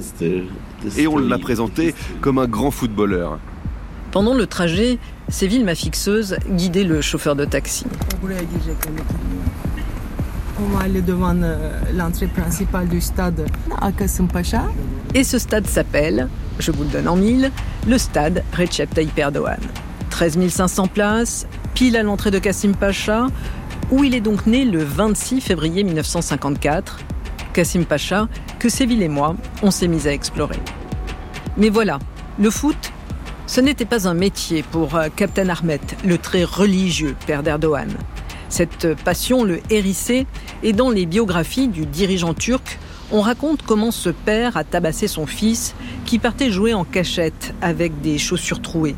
Et 0.96 1.06
on 1.06 1.18
l'a 1.18 1.38
présenté 1.38 1.94
comme 2.20 2.38
un 2.38 2.46
grand 2.46 2.70
footballeur. 2.70 3.38
Pendant 4.10 4.34
le 4.34 4.46
trajet, 4.46 4.98
Séville, 5.28 5.64
ma 5.64 5.74
fixeuse, 5.74 6.36
guidait 6.48 6.84
le 6.84 7.02
chauffeur 7.02 7.36
de 7.36 7.44
taxi. 7.44 7.84
On 10.60 10.76
va 10.76 10.84
aller 10.84 11.02
devant 11.02 11.34
l'entrée 11.94 12.26
principale 12.26 12.88
du 12.88 13.00
stade 13.00 13.46
à 13.80 13.90
Paşa. 14.32 14.62
Et 15.14 15.22
ce 15.22 15.38
stade 15.38 15.66
s'appelle, 15.66 16.28
je 16.58 16.72
vous 16.72 16.82
le 16.82 16.88
donne 16.88 17.08
en 17.08 17.16
mille, 17.16 17.52
le 17.86 17.96
stade 17.96 18.42
Recep 18.56 18.92
Tayyip 18.92 19.16
Erdogan. 19.18 19.60
13 20.10 20.48
500 20.48 20.88
places, 20.88 21.46
pile 21.74 21.96
à 21.96 22.02
l'entrée 22.02 22.32
de 22.32 22.40
Kassim 22.40 22.72
Pacha, 22.72 23.28
où 23.92 24.02
il 24.02 24.16
est 24.16 24.20
donc 24.20 24.46
né 24.46 24.64
le 24.64 24.82
26 24.82 25.40
février 25.40 25.84
1954. 25.84 26.98
Kassim 27.52 27.84
Pacha, 27.84 28.28
que 28.58 28.68
Séville 28.68 29.04
et 29.04 29.08
moi, 29.08 29.36
on 29.62 29.70
s'est 29.70 29.86
mis 29.86 30.08
à 30.08 30.12
explorer. 30.12 30.58
Mais 31.56 31.68
voilà, 31.68 32.00
le 32.38 32.50
foot, 32.50 32.92
ce 33.46 33.60
n'était 33.60 33.84
pas 33.84 34.08
un 34.08 34.14
métier 34.14 34.62
pour 34.62 34.96
euh, 34.96 35.08
Captain 35.14 35.48
Ahmet, 35.48 35.80
le 36.04 36.18
très 36.18 36.44
religieux 36.44 37.14
père 37.26 37.42
d'Erdogan. 37.42 37.88
Cette 38.48 38.94
passion 39.04 39.44
le 39.44 39.60
hérissait 39.70 40.26
et 40.62 40.72
dans 40.72 40.90
les 40.90 41.06
biographies 41.06 41.68
du 41.68 41.86
dirigeant 41.86 42.34
turc, 42.34 42.78
on 43.12 43.20
raconte 43.20 43.62
comment 43.62 43.90
ce 43.90 44.10
père 44.10 44.56
a 44.56 44.64
tabassé 44.64 45.08
son 45.08 45.26
fils 45.26 45.74
qui 46.04 46.18
partait 46.18 46.50
jouer 46.50 46.74
en 46.74 46.84
cachette 46.84 47.54
avec 47.62 48.00
des 48.00 48.18
chaussures 48.18 48.60
trouées. 48.60 48.96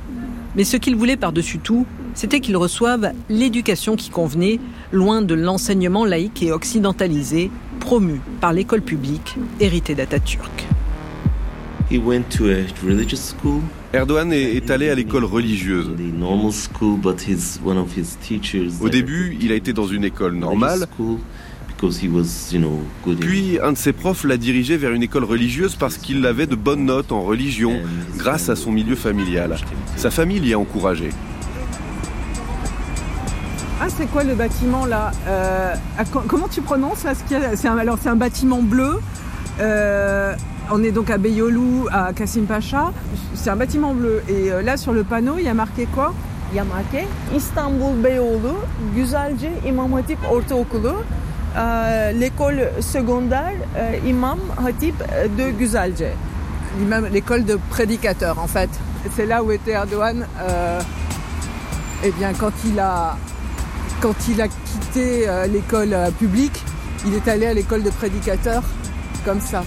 Mais 0.56 0.64
ce 0.64 0.76
qu'il 0.76 0.96
voulait 0.96 1.16
par-dessus 1.16 1.58
tout, 1.58 1.86
c'était 2.14 2.40
qu'il 2.40 2.56
reçoive 2.56 3.12
l'éducation 3.28 3.94
qui 3.94 4.10
convenait, 4.10 4.58
loin 4.90 5.22
de 5.22 5.34
l'enseignement 5.34 6.04
laïque 6.04 6.42
et 6.42 6.50
occidentalisé 6.50 7.50
promu 7.78 8.20
par 8.40 8.52
l'école 8.52 8.82
publique 8.82 9.36
héritée 9.60 9.94
d'Atatürk. 9.94 10.66
He 11.90 11.98
went 11.98 12.24
to 12.36 12.46
a 12.46 12.66
religious 12.84 13.16
school, 13.16 13.62
Erdogan 13.92 14.32
est, 14.32 14.70
allé 14.70 14.88
à 14.88 14.94
l'école 14.94 15.24
religieuse. 15.24 15.90
Au 18.80 18.88
début, 18.88 19.36
il 19.40 19.50
a 19.50 19.54
été 19.56 19.72
dans 19.72 19.86
une 19.86 20.04
école 20.04 20.34
normale, 20.34 20.86
puis 23.18 23.58
un 23.62 23.72
de 23.72 23.78
ses 23.78 23.92
profs 23.92 24.24
l'a 24.24 24.36
dirigé 24.36 24.76
vers 24.76 24.92
une 24.92 25.02
école 25.02 25.24
religieuse 25.24 25.74
parce 25.74 25.96
qu'il 25.96 26.24
avait 26.24 26.46
de 26.46 26.54
bonnes 26.54 26.84
notes 26.84 27.10
en 27.10 27.22
religion 27.22 27.80
grâce 28.16 28.48
à 28.48 28.54
son 28.54 28.70
milieu 28.70 28.94
familial. 28.94 29.56
Sa 29.96 30.10
famille 30.10 30.38
l'y 30.38 30.52
a 30.54 30.58
encouragé. 30.58 31.10
Ah, 33.82 33.86
c'est 33.88 34.06
quoi 34.10 34.22
le 34.24 34.34
bâtiment 34.34 34.84
là 34.84 35.10
Euh, 35.26 35.74
Comment 36.28 36.48
tu 36.48 36.60
prononces 36.60 37.02
là 37.04 37.14
Alors, 37.78 37.98
c'est 38.00 38.10
un 38.10 38.16
bâtiment 38.16 38.62
bleu. 38.62 39.00
Euh, 39.58 40.34
on 40.70 40.82
est 40.82 40.92
donc 40.92 41.10
à 41.10 41.18
Beyoğlu, 41.18 41.88
à 41.92 42.12
Kassim 42.12 42.44
Pacha. 42.44 42.92
C'est 43.34 43.50
un 43.50 43.56
bâtiment 43.56 43.94
bleu. 43.94 44.22
Et 44.28 44.50
euh, 44.50 44.62
là, 44.62 44.76
sur 44.76 44.92
le 44.92 45.04
panneau, 45.04 45.34
il 45.38 45.44
y 45.44 45.48
a 45.48 45.54
marqué 45.54 45.86
quoi? 45.86 46.14
Il 46.52 46.56
y 46.56 46.60
a 46.60 46.64
marqué 46.64 47.06
İstanbul 47.34 47.96
Beyoğlu 48.02 48.54
Güzelce 48.94 49.50
İmam 49.64 49.94
Hatip 49.94 50.18
Ortaokulu 50.28 50.88
euh, 51.56 52.12
l'école 52.12 52.70
secondaire 52.80 53.56
euh, 53.76 53.98
Imam 54.06 54.38
Hatip 54.64 54.96
de 55.36 55.50
Güzelce. 55.50 56.12
L'école 57.12 57.44
de 57.44 57.58
prédicateurs, 57.70 58.38
en 58.38 58.46
fait. 58.46 58.70
C'est 59.16 59.26
là 59.26 59.42
où 59.42 59.50
était 59.50 59.72
Erdogan. 59.72 60.24
Euh, 60.40 60.80
eh 62.04 62.10
bien, 62.12 62.32
quand 62.32 62.52
il 62.64 62.78
a, 62.78 63.16
quand 64.00 64.14
il 64.28 64.40
a 64.40 64.46
quitté 64.46 65.26
l'école 65.52 65.96
publique, 66.18 66.64
il 67.06 67.14
est 67.14 67.26
allé 67.28 67.46
à 67.46 67.54
l'école 67.54 67.82
de 67.82 67.90
prédicateurs, 67.90 68.62
comme 69.24 69.40
ça. 69.40 69.62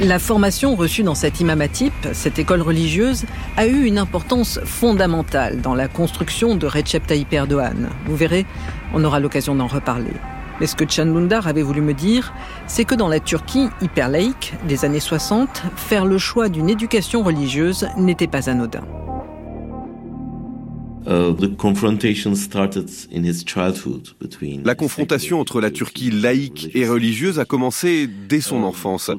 La 0.00 0.18
formation 0.18 0.74
reçue 0.74 1.02
dans 1.02 1.14
cet 1.14 1.40
imam 1.40 1.68
type, 1.68 2.08
cette 2.12 2.38
école 2.38 2.62
religieuse, 2.62 3.24
a 3.56 3.66
eu 3.66 3.84
une 3.84 3.98
importance 3.98 4.58
fondamentale 4.64 5.60
dans 5.60 5.74
la 5.74 5.86
construction 5.86 6.56
de 6.56 6.66
Recep 6.66 7.06
Tayyip 7.06 7.32
Erdogan. 7.32 7.90
Vous 8.06 8.16
verrez, 8.16 8.46
on 8.94 9.04
aura 9.04 9.20
l'occasion 9.20 9.54
d'en 9.54 9.66
reparler. 9.66 10.14
Mais 10.60 10.66
ce 10.66 10.76
que 10.76 11.02
Lundar 11.02 11.46
avait 11.46 11.62
voulu 11.62 11.82
me 11.82 11.92
dire, 11.92 12.32
c'est 12.66 12.84
que 12.84 12.94
dans 12.94 13.08
la 13.08 13.20
Turquie 13.20 13.68
hyper 13.80 14.08
laïque 14.08 14.54
des 14.66 14.84
années 14.84 14.98
60, 14.98 15.62
faire 15.76 16.06
le 16.06 16.18
choix 16.18 16.48
d'une 16.48 16.70
éducation 16.70 17.22
religieuse 17.22 17.86
n'était 17.96 18.26
pas 18.26 18.48
anodin. 18.48 18.84
Uh, 21.04 21.34
la 24.64 24.74
confrontation 24.74 25.40
entre 25.40 25.60
la 25.60 25.70
Turquie 25.70 26.10
laïque 26.10 26.70
et 26.74 26.88
religieuse 26.88 27.38
a 27.40 27.44
commencé 27.44 28.08
dès 28.28 28.40
son 28.40 28.60
uh, 28.60 28.64
enfance. 28.64 29.10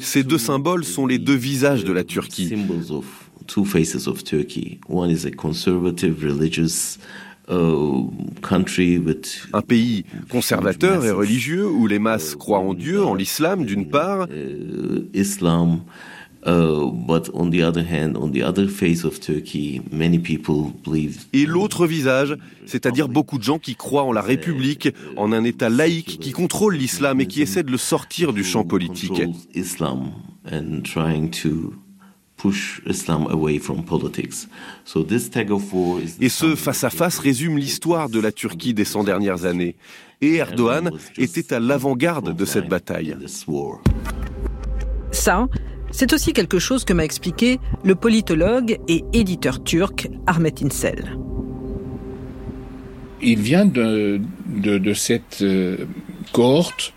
Ces 0.00 0.22
deux 0.22 0.38
symboles 0.38 0.84
sont 0.84 1.06
les 1.06 1.18
deux 1.18 1.34
visages 1.34 1.84
de 1.84 1.92
la 1.92 2.04
Turquie. 2.04 2.54
Un 9.52 9.62
pays 9.62 10.04
conservateur 10.28 11.04
et 11.04 11.10
religieux 11.10 11.66
où 11.66 11.88
les 11.88 11.98
masses 11.98 12.36
croient 12.36 12.60
en 12.60 12.72
Dieu, 12.72 13.02
en 13.02 13.14
l'islam 13.14 13.64
d'une 13.64 13.88
part, 13.88 14.28
et 16.44 16.50
l'autre 21.46 21.86
visage, 21.86 22.36
c'est-à-dire 22.66 23.08
beaucoup 23.08 23.38
de 23.38 23.44
gens 23.44 23.58
qui 23.58 23.76
croient 23.76 24.02
en 24.02 24.12
la 24.12 24.22
République, 24.22 24.88
en 25.16 25.32
un 25.32 25.44
État 25.44 25.68
laïque 25.68 26.18
qui 26.20 26.32
contrôle 26.32 26.74
l'islam 26.74 27.20
et 27.20 27.26
qui 27.26 27.42
essaie 27.42 27.62
de 27.62 27.70
le 27.70 27.78
sortir 27.78 28.32
du 28.32 28.42
champ 28.42 28.64
politique. 28.64 29.22
Et 36.20 36.28
ce 36.28 36.56
face-à-face 36.56 37.18
résume 37.18 37.58
l'histoire 37.58 38.08
de 38.08 38.18
la 38.18 38.32
Turquie 38.32 38.74
des 38.74 38.84
100 38.84 39.04
dernières 39.04 39.44
années. 39.44 39.76
Et 40.20 40.36
Erdogan 40.36 40.90
était 41.18 41.52
à 41.52 41.60
l'avant-garde 41.60 42.34
de 42.34 42.44
cette 42.44 42.68
bataille. 42.68 43.16
Ça, 45.12 45.46
c'est 45.92 46.12
aussi 46.12 46.32
quelque 46.32 46.58
chose 46.58 46.84
que 46.84 46.92
m'a 46.92 47.04
expliqué 47.04 47.60
le 47.84 47.94
politologue 47.94 48.78
et 48.88 49.04
éditeur 49.12 49.62
turc 49.62 50.08
Ahmet 50.26 50.54
Insel. 50.64 51.16
Il 53.20 53.38
vient 53.38 53.66
de, 53.66 54.20
de, 54.46 54.94
cette 54.94 55.42
euh, 55.42 55.76
cohorte 56.32 56.92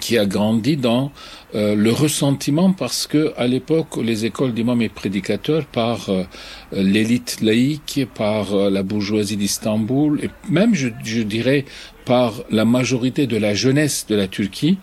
qui 0.00 0.18
a 0.18 0.26
grandi 0.26 0.76
dans 0.76 1.10
euh, 1.54 1.74
le 1.74 1.90
ressentiment 1.90 2.72
parce 2.72 3.06
que 3.06 3.32
à 3.36 3.46
l'époque 3.46 3.96
les 3.96 4.26
écoles 4.26 4.52
d'imams 4.52 4.82
et 4.82 4.88
prédicateurs 4.88 5.64
par 5.64 6.10
euh, 6.10 6.24
l'élite 6.72 7.38
laïque, 7.40 8.06
par 8.14 8.54
la 8.54 8.82
bourgeoisie 8.82 9.36
d'Istanbul 9.36 10.20
et 10.22 10.30
même 10.50 10.74
je, 10.74 10.88
je, 11.04 11.22
dirais 11.22 11.64
par 12.04 12.42
la 12.50 12.64
majorité 12.64 13.26
de 13.26 13.36
la 13.36 13.54
jeunesse 13.54 14.06
de 14.08 14.16
la 14.16 14.28
Turquie 14.28 14.78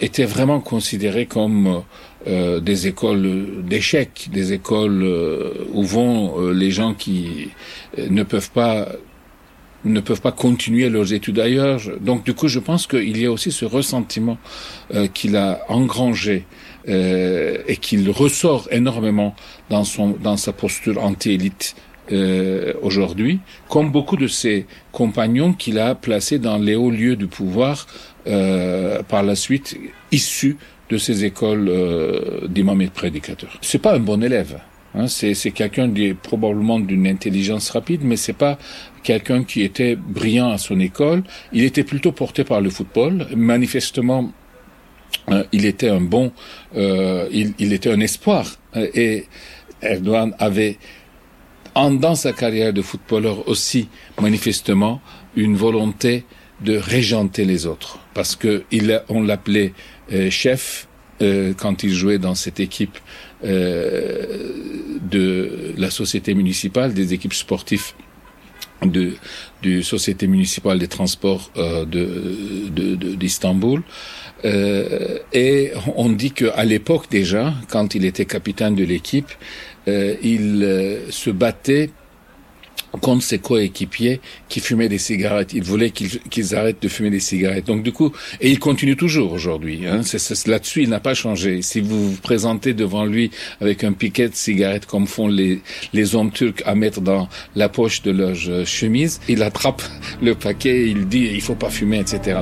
étaient 0.00 0.24
vraiment 0.24 0.60
considérées 0.60 1.26
comme 1.26 1.82
des 2.26 2.86
écoles 2.86 3.62
d'échecs, 3.64 4.30
des 4.32 4.52
écoles 4.54 5.04
où 5.72 5.82
vont 5.82 6.50
les 6.50 6.70
gens 6.70 6.94
qui 6.94 7.50
ne 7.98 8.22
peuvent 8.22 8.50
pas 8.50 8.88
ne 9.84 10.00
peuvent 10.00 10.20
pas 10.20 10.32
continuer 10.32 10.88
leurs 10.88 11.12
études 11.12 11.38
ailleurs. 11.38 11.80
Donc 12.00 12.24
du 12.24 12.34
coup, 12.34 12.48
je 12.48 12.58
pense 12.58 12.86
qu'il 12.86 13.18
y 13.18 13.26
a 13.26 13.32
aussi 13.32 13.52
ce 13.52 13.64
ressentiment 13.64 14.38
euh, 14.94 15.06
qu'il 15.08 15.36
a 15.36 15.60
engrangé 15.68 16.44
euh, 16.88 17.58
et 17.66 17.76
qu'il 17.76 18.10
ressort 18.10 18.68
énormément 18.70 19.34
dans 19.70 19.84
son 19.84 20.10
dans 20.10 20.36
sa 20.36 20.52
posture 20.52 21.02
anti-élite 21.02 21.76
euh, 22.12 22.74
aujourd'hui, 22.82 23.40
comme 23.70 23.90
beaucoup 23.90 24.18
de 24.18 24.26
ses 24.26 24.66
compagnons 24.92 25.54
qu'il 25.54 25.78
a 25.78 25.94
placés 25.94 26.38
dans 26.38 26.58
les 26.58 26.74
hauts 26.74 26.90
lieux 26.90 27.16
du 27.16 27.26
pouvoir 27.26 27.86
euh, 28.26 29.02
par 29.02 29.22
la 29.22 29.34
suite, 29.34 29.78
issus 30.12 30.58
de 30.90 30.98
ces 30.98 31.24
écoles 31.24 31.68
euh, 31.68 32.46
d'imams 32.48 32.80
et 32.82 32.86
de 32.86 32.90
prédicateurs. 32.90 33.58
C'est 33.60 33.80
pas 33.80 33.94
un 33.94 34.00
bon 34.00 34.22
élève. 34.22 34.58
Hein, 34.94 35.08
c'est 35.08 35.34
quelqu'un 35.50 35.92
probablement 36.22 36.78
d'une 36.78 37.06
intelligence 37.08 37.70
rapide, 37.70 38.02
mais 38.04 38.16
c'est 38.16 38.32
pas 38.32 38.58
quelqu'un 39.02 39.42
qui 39.42 39.62
était 39.62 39.96
brillant 39.96 40.50
à 40.50 40.58
son 40.58 40.78
école. 40.78 41.24
Il 41.52 41.64
était 41.64 41.82
plutôt 41.82 42.12
porté 42.12 42.44
par 42.44 42.60
le 42.60 42.70
football. 42.70 43.26
Manifestement, 43.34 44.32
euh, 45.30 45.42
il 45.50 45.64
était 45.64 45.88
un 45.88 46.00
bon, 46.00 46.32
euh, 46.76 47.28
il, 47.32 47.54
il, 47.58 47.72
était 47.72 47.90
un 47.90 48.00
espoir. 48.00 48.46
Et 48.76 49.24
Erdogan 49.82 50.34
avait, 50.38 50.78
en, 51.74 51.90
dans 51.90 52.14
sa 52.14 52.32
carrière 52.32 52.72
de 52.72 52.82
footballeur 52.82 53.48
aussi, 53.48 53.88
manifestement, 54.20 55.00
une 55.34 55.56
volonté 55.56 56.24
de 56.60 56.76
régenter 56.76 57.44
les 57.44 57.66
autres, 57.66 57.98
parce 58.14 58.36
que 58.36 58.64
il, 58.70 59.02
on 59.08 59.22
l'appelait 59.22 59.72
euh, 59.72 59.72
chef 60.30 60.86
euh, 61.22 61.54
quand 61.56 61.84
il 61.84 61.92
jouait 61.92 62.18
dans 62.18 62.34
cette 62.34 62.58
équipe 62.58 62.98
euh, 63.44 64.50
de 65.02 65.72
la 65.76 65.90
société 65.90 66.34
municipale, 66.34 66.92
des 66.92 67.14
équipes 67.14 67.34
sportives 67.34 67.92
de 68.82 69.12
du 69.62 69.82
société 69.84 70.26
municipale 70.26 70.78
des 70.78 70.88
transports 70.88 71.50
euh, 71.56 71.84
de 71.84 73.14
d'Istanbul. 73.14 73.80
De, 73.80 73.84
euh, 74.48 75.18
et 75.32 75.72
on 75.96 76.10
dit 76.10 76.32
qu'à 76.32 76.64
l'époque 76.64 77.06
déjà, 77.10 77.54
quand 77.70 77.94
il 77.94 78.04
était 78.04 78.26
capitaine 78.26 78.74
de 78.74 78.84
l'équipe, 78.84 79.30
euh, 79.88 80.16
il 80.22 80.62
euh, 80.64 81.10
se 81.10 81.30
battait 81.30 81.90
contre 83.00 83.22
ses 83.22 83.38
coéquipiers 83.38 84.20
qui 84.48 84.60
fumaient 84.60 84.88
des 84.88 84.98
cigarettes. 84.98 85.52
Il 85.52 85.62
voulait 85.62 85.90
qu'ils 85.90 86.54
arrêtent 86.54 86.82
de 86.82 86.88
fumer 86.88 87.10
des 87.10 87.20
cigarettes. 87.20 87.66
Donc 87.66 87.82
du 87.82 87.92
coup, 87.92 88.12
et 88.40 88.50
il 88.50 88.58
continue 88.58 88.96
toujours 88.96 89.32
aujourd'hui. 89.32 89.86
Hein. 89.86 90.00
Là-dessus, 90.46 90.82
il 90.82 90.88
n'a 90.88 91.00
pas 91.00 91.14
changé. 91.14 91.62
Si 91.62 91.80
vous 91.80 92.10
vous 92.12 92.16
présentez 92.20 92.74
devant 92.74 93.04
lui 93.04 93.30
avec 93.60 93.84
un 93.84 93.92
piquet 93.92 94.28
de 94.28 94.34
cigarettes 94.34 94.86
comme 94.86 95.06
font 95.06 95.28
les, 95.28 95.60
hommes 96.14 96.30
turcs 96.30 96.62
à 96.66 96.74
mettre 96.74 97.00
dans 97.00 97.28
la 97.56 97.68
poche 97.68 98.02
de 98.02 98.10
leur 98.10 98.34
chemise, 98.66 99.20
il 99.28 99.42
attrape 99.42 99.82
le 100.22 100.34
paquet, 100.34 100.88
il 100.88 101.08
dit 101.08 101.30
il 101.32 101.40
faut 101.40 101.54
pas 101.54 101.70
fumer, 101.70 102.00
etc. 102.00 102.40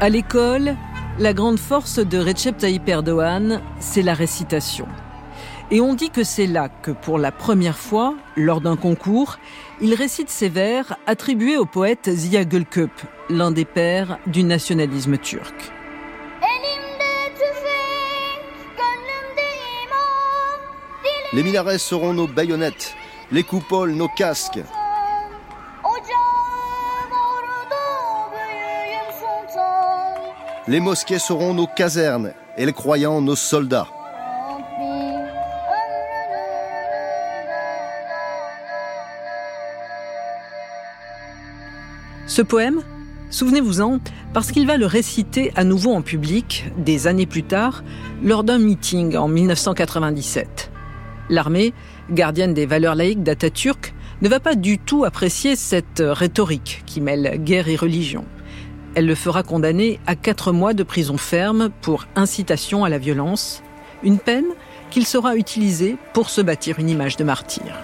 À 0.00 0.08
l'école, 0.08 0.76
la 1.18 1.32
grande 1.32 1.58
force 1.58 1.98
de 1.98 2.18
Recep 2.18 2.56
Tayyip 2.56 2.88
Erdogan, 2.88 3.60
c'est 3.80 4.02
la 4.02 4.14
récitation. 4.14 4.86
Et 5.70 5.80
on 5.80 5.94
dit 5.94 6.10
que 6.10 6.22
c'est 6.22 6.46
là 6.46 6.68
que, 6.68 6.92
pour 6.92 7.18
la 7.18 7.32
première 7.32 7.76
fois, 7.76 8.14
lors 8.36 8.60
d'un 8.60 8.76
concours, 8.76 9.38
il 9.80 9.94
récite 9.94 10.30
ses 10.30 10.48
vers 10.48 10.96
attribués 11.06 11.56
au 11.56 11.66
poète 11.66 12.08
Ziya 12.10 12.44
Gülküp, 12.44 12.92
l'un 13.28 13.50
des 13.50 13.64
pères 13.64 14.18
du 14.26 14.44
nationalisme 14.44 15.18
turc. 15.18 15.54
Les 21.34 21.42
minarets 21.42 21.78
seront 21.78 22.14
nos 22.14 22.26
baïonnettes, 22.26 22.94
les 23.32 23.42
coupoles 23.42 23.92
nos 23.92 24.08
casques, 24.08 24.60
Les 30.68 30.80
mosquées 30.80 31.18
seront 31.18 31.54
nos 31.54 31.66
casernes 31.66 32.34
et 32.58 32.66
les 32.66 32.74
croyants 32.74 33.22
nos 33.22 33.36
soldats. 33.36 33.88
Ce 42.26 42.42
poème, 42.42 42.82
souvenez-vous-en, 43.30 43.98
parce 44.34 44.52
qu'il 44.52 44.66
va 44.66 44.76
le 44.76 44.84
réciter 44.84 45.52
à 45.56 45.64
nouveau 45.64 45.94
en 45.94 46.02
public, 46.02 46.66
des 46.76 47.06
années 47.06 47.24
plus 47.24 47.44
tard, 47.44 47.82
lors 48.22 48.44
d'un 48.44 48.58
meeting 48.58 49.16
en 49.16 49.26
1997. 49.26 50.70
L'armée, 51.30 51.72
gardienne 52.10 52.52
des 52.52 52.66
valeurs 52.66 52.94
laïques 52.94 53.22
d'Atatürk, 53.22 53.94
ne 54.20 54.28
va 54.28 54.38
pas 54.38 54.54
du 54.54 54.78
tout 54.78 55.06
apprécier 55.06 55.56
cette 55.56 56.02
rhétorique 56.04 56.82
qui 56.84 57.00
mêle 57.00 57.42
guerre 57.42 57.68
et 57.68 57.76
religion. 57.76 58.26
Elle 58.94 59.06
le 59.06 59.14
fera 59.14 59.42
condamner 59.42 60.00
à 60.06 60.16
quatre 60.16 60.52
mois 60.52 60.74
de 60.74 60.82
prison 60.82 61.18
ferme 61.18 61.70
pour 61.82 62.06
incitation 62.16 62.84
à 62.84 62.88
la 62.88 62.98
violence, 62.98 63.62
une 64.02 64.18
peine 64.18 64.46
qu'il 64.90 65.06
saura 65.06 65.36
utiliser 65.36 65.96
pour 66.14 66.30
se 66.30 66.40
bâtir 66.40 66.78
une 66.78 66.88
image 66.88 67.16
de 67.16 67.24
martyr. 67.24 67.74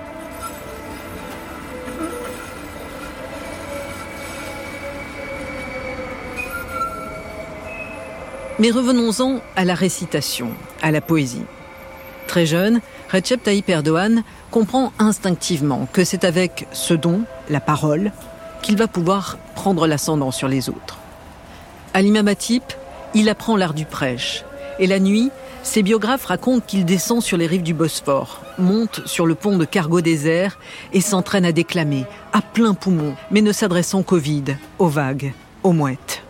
Mais 8.58 8.70
revenons-en 8.70 9.40
à 9.56 9.64
la 9.64 9.74
récitation, 9.74 10.50
à 10.80 10.92
la 10.92 11.00
poésie. 11.00 11.42
Très 12.28 12.46
jeune, 12.46 12.80
Recep 13.12 13.42
Tayyip 13.42 13.68
Erdogan 13.68 14.22
comprend 14.50 14.92
instinctivement 14.98 15.88
que 15.92 16.04
c'est 16.04 16.24
avec 16.24 16.66
ce 16.72 16.94
don, 16.94 17.22
la 17.50 17.60
parole, 17.60 18.12
qu'il 18.64 18.76
va 18.78 18.88
pouvoir 18.88 19.36
prendre 19.54 19.86
l'ascendant 19.86 20.30
sur 20.30 20.48
les 20.48 20.70
autres. 20.70 20.98
À 21.92 22.00
l'imam 22.00 22.32
il 23.14 23.28
apprend 23.28 23.56
l'art 23.56 23.74
du 23.74 23.84
prêche. 23.84 24.42
Et 24.78 24.86
la 24.86 24.98
nuit, 24.98 25.30
ses 25.62 25.82
biographes 25.82 26.24
racontent 26.24 26.64
qu'il 26.66 26.86
descend 26.86 27.22
sur 27.22 27.36
les 27.36 27.46
rives 27.46 27.62
du 27.62 27.74
Bosphore, 27.74 28.42
monte 28.58 29.06
sur 29.06 29.26
le 29.26 29.34
pont 29.34 29.58
de 29.58 29.66
cargo 29.66 30.00
désert 30.00 30.58
et 30.94 31.02
s'entraîne 31.02 31.44
à 31.44 31.52
déclamer, 31.52 32.06
à 32.32 32.40
plein 32.40 32.72
poumon, 32.74 33.14
mais 33.30 33.42
ne 33.42 33.52
s'adressant 33.52 34.02
qu'au 34.02 34.16
vide, 34.16 34.56
aux 34.78 34.88
vagues, 34.88 35.34
aux 35.62 35.72
mouettes. 35.72 36.22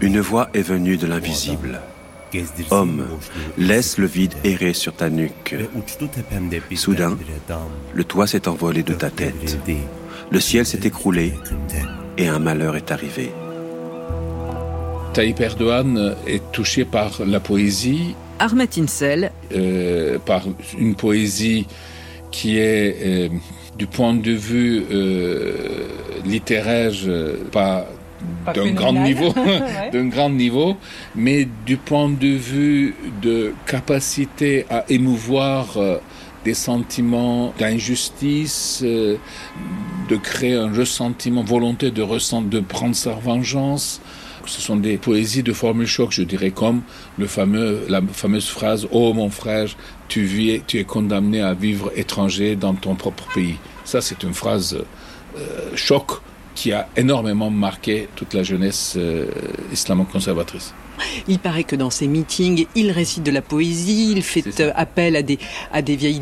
Une 0.00 0.20
voix 0.20 0.48
est 0.54 0.62
venue 0.62 0.96
de 0.96 1.06
l'invisible. 1.06 1.80
Homme, 2.70 3.06
laisse 3.58 3.98
le 3.98 4.06
vide 4.06 4.34
errer 4.44 4.72
sur 4.72 4.94
ta 4.94 5.10
nuque. 5.10 5.54
Soudain, 6.74 7.16
le 7.92 8.04
toit 8.04 8.26
s'est 8.26 8.48
envolé 8.48 8.82
de 8.82 8.94
ta 8.94 9.10
tête. 9.10 9.58
Le 10.30 10.40
ciel 10.40 10.66
s'est 10.66 10.80
écroulé 10.84 11.34
et 12.18 12.28
un 12.28 12.38
malheur 12.38 12.76
est 12.76 12.90
arrivé. 12.90 13.30
Tayyip 15.12 15.40
Erdogan 15.40 16.16
est 16.26 16.42
touché 16.50 16.84
par 16.84 17.20
la 17.24 17.38
poésie. 17.38 18.16
Ahmet 18.40 18.68
Insel. 18.78 19.30
Euh, 19.54 20.18
par 20.18 20.42
une 20.76 20.96
poésie 20.96 21.66
qui 22.32 22.58
est, 22.58 22.96
euh, 23.00 23.28
du 23.78 23.86
point 23.86 24.14
de 24.14 24.32
vue 24.32 24.84
euh, 24.90 25.86
littéraire, 26.24 26.92
pas 27.52 27.86
d'un 28.54 28.72
grand 28.72 28.92
niveau, 28.92 29.34
d'un 29.92 30.06
grand 30.06 30.30
niveau, 30.30 30.76
mais 31.14 31.48
du 31.66 31.76
point 31.76 32.08
de 32.08 32.28
vue 32.28 32.94
de 33.22 33.54
capacité 33.66 34.66
à 34.70 34.84
émouvoir 34.88 35.78
des 36.44 36.54
sentiments 36.54 37.54
d'injustice, 37.58 38.82
de 38.82 40.16
créer 40.16 40.54
un 40.54 40.72
ressentiment, 40.72 41.42
volonté 41.42 41.90
de, 41.90 42.02
de 42.02 42.60
prendre 42.60 42.94
sa 42.94 43.12
vengeance, 43.12 44.00
ce 44.46 44.60
sont 44.60 44.76
des 44.76 44.96
poésies 44.96 45.42
de 45.42 45.52
formule 45.52 45.86
choc, 45.86 46.12
je 46.12 46.22
dirais, 46.22 46.50
comme 46.50 46.82
le 47.18 47.26
fameux, 47.26 47.84
la 47.88 48.00
fameuse 48.12 48.48
phrase 48.48 48.86
Oh 48.92 49.12
mon 49.12 49.30
frère, 49.30 49.68
tu, 50.08 50.22
vis, 50.22 50.62
tu 50.66 50.78
es 50.78 50.84
condamné 50.84 51.40
à 51.40 51.54
vivre 51.54 51.90
étranger 51.96 52.56
dans 52.56 52.74
ton 52.74 52.94
propre 52.94 53.24
pays. 53.34 53.56
Ça, 53.84 54.00
c'est 54.00 54.22
une 54.22 54.34
phrase 54.34 54.76
euh, 55.38 55.70
choc 55.74 56.20
qui 56.54 56.72
a 56.72 56.88
énormément 56.96 57.50
marqué 57.50 58.08
toute 58.16 58.34
la 58.34 58.42
jeunesse 58.42 58.94
euh, 58.96 59.26
islamo-conservatrice. 59.72 60.74
Il 61.26 61.38
paraît 61.38 61.64
que 61.64 61.76
dans 61.76 61.90
ses 61.90 62.06
meetings, 62.06 62.66
il 62.74 62.90
récite 62.90 63.24
de 63.24 63.32
la 63.32 63.42
poésie, 63.42 64.12
il 64.12 64.22
fait 64.22 64.60
euh, 64.60 64.72
appel 64.76 65.16
à 65.16 65.22
des, 65.22 65.38
à 65.72 65.82
des 65.82 65.96
vieilles 65.96 66.20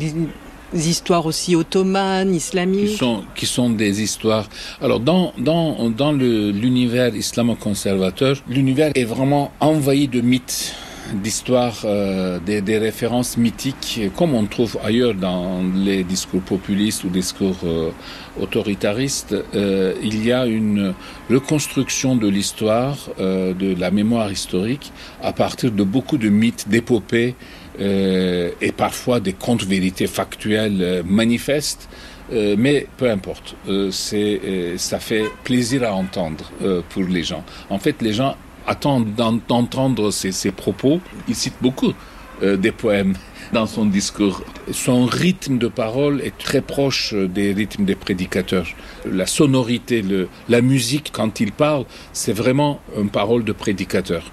histoires 0.73 1.25
aussi 1.27 1.55
ottomanes, 1.55 2.33
islamiques 2.33 2.89
Qui 2.89 2.97
sont, 2.97 3.23
qui 3.35 3.45
sont 3.45 3.69
des 3.69 4.01
histoires. 4.01 4.49
Alors, 4.81 4.99
dans, 4.99 5.33
dans, 5.37 5.89
dans 5.91 6.11
l'univers 6.11 7.15
islamo-conservateur, 7.15 8.41
l'univers 8.47 8.91
est 8.95 9.03
vraiment 9.03 9.51
envahi 9.59 10.07
de 10.07 10.21
mythes 10.21 10.73
d'histoires, 11.13 11.81
euh, 11.85 12.39
des, 12.39 12.61
des, 12.61 12.77
références 12.77 13.37
mythiques, 13.37 14.01
comme 14.15 14.33
on 14.33 14.45
trouve 14.45 14.77
ailleurs 14.83 15.13
dans 15.13 15.61
les 15.75 16.03
discours 16.03 16.41
populistes 16.41 17.03
ou 17.03 17.09
discours 17.09 17.57
euh, 17.65 17.91
autoritaristes. 18.39 19.35
Euh, 19.55 19.93
il 20.01 20.25
y 20.25 20.31
a 20.31 20.45
une 20.45 20.93
reconstruction 21.29 22.15
de 22.15 22.27
l'histoire, 22.27 22.97
euh, 23.19 23.53
de 23.53 23.75
la 23.79 23.91
mémoire 23.91 24.31
historique, 24.31 24.91
à 25.21 25.33
partir 25.33 25.71
de 25.71 25.83
beaucoup 25.83 26.17
de 26.17 26.29
mythes, 26.29 26.67
d'épopées, 26.69 27.35
euh, 27.79 28.51
et 28.61 28.71
parfois 28.71 29.19
des 29.19 29.33
contre-vérités 29.33 30.07
factuelles 30.07 30.81
euh, 30.81 31.03
manifestes. 31.03 31.89
Euh, 32.31 32.55
mais 32.57 32.87
peu 32.97 33.09
importe, 33.09 33.55
c'est, 33.91 34.39
ça 34.77 34.99
fait 34.99 35.25
plaisir 35.43 35.83
à 35.83 35.93
entendre 35.93 36.51
pour 36.89 37.03
les 37.03 37.21
gens. 37.21 37.43
En 37.69 37.79
fait, 37.79 38.01
les 38.01 38.13
gens 38.13 38.37
attendent 38.67 39.13
d'entendre 39.15 40.11
ces 40.11 40.51
propos. 40.51 40.99
Il 41.27 41.35
cite 41.35 41.55
beaucoup 41.61 41.93
des 42.41 42.71
poèmes 42.71 43.13
dans 43.53 43.67
son 43.67 43.85
discours. 43.85 44.41
Son 44.71 45.05
rythme 45.05 45.57
de 45.57 45.67
parole 45.67 46.21
est 46.21 46.37
très 46.37 46.61
proche 46.61 47.13
des 47.13 47.53
rythmes 47.53 47.85
des 47.85 47.95
prédicateurs. 47.95 48.67
La 49.09 49.25
sonorité, 49.25 50.01
le, 50.01 50.27
la 50.49 50.61
musique, 50.61 51.11
quand 51.13 51.39
il 51.39 51.51
parle, 51.51 51.85
c'est 52.11 52.33
vraiment 52.33 52.81
une 52.97 53.09
parole 53.09 53.43
de 53.43 53.51
prédicateur. 53.51 54.23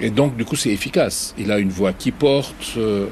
Et 0.00 0.10
donc, 0.10 0.36
du 0.36 0.44
coup, 0.44 0.56
c'est 0.56 0.70
efficace. 0.70 1.34
Il 1.38 1.50
a 1.50 1.58
une 1.58 1.70
voix 1.70 1.92
qui 1.92 2.12
porte. 2.12 2.74
Euh, 2.76 3.06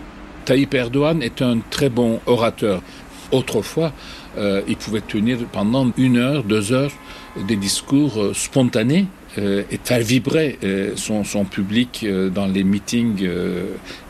Tayyip 0.44 0.72
Erdogan 0.74 1.22
est 1.22 1.42
un 1.42 1.59
très 1.70 1.88
bon 1.88 2.20
orateur. 2.26 2.81
Autrefois, 3.33 3.92
euh, 4.38 4.62
il 4.68 4.76
pouvait 4.76 5.00
tenir 5.00 5.38
pendant 5.50 5.90
une 5.96 6.16
heure, 6.16 6.44
deux 6.44 6.72
heures 6.72 6.92
des 7.48 7.57
discours 7.57 8.22
euh, 8.22 8.35
spontanés 8.35 9.07
euh, 9.38 9.62
et 9.70 9.79
faire 9.83 10.01
vibrer 10.01 10.59
euh, 10.64 10.92
son, 10.96 11.44
public 11.44 12.05
euh, 12.05 12.31
dans 12.31 12.46
les 12.46 12.64
meetings 12.64 13.29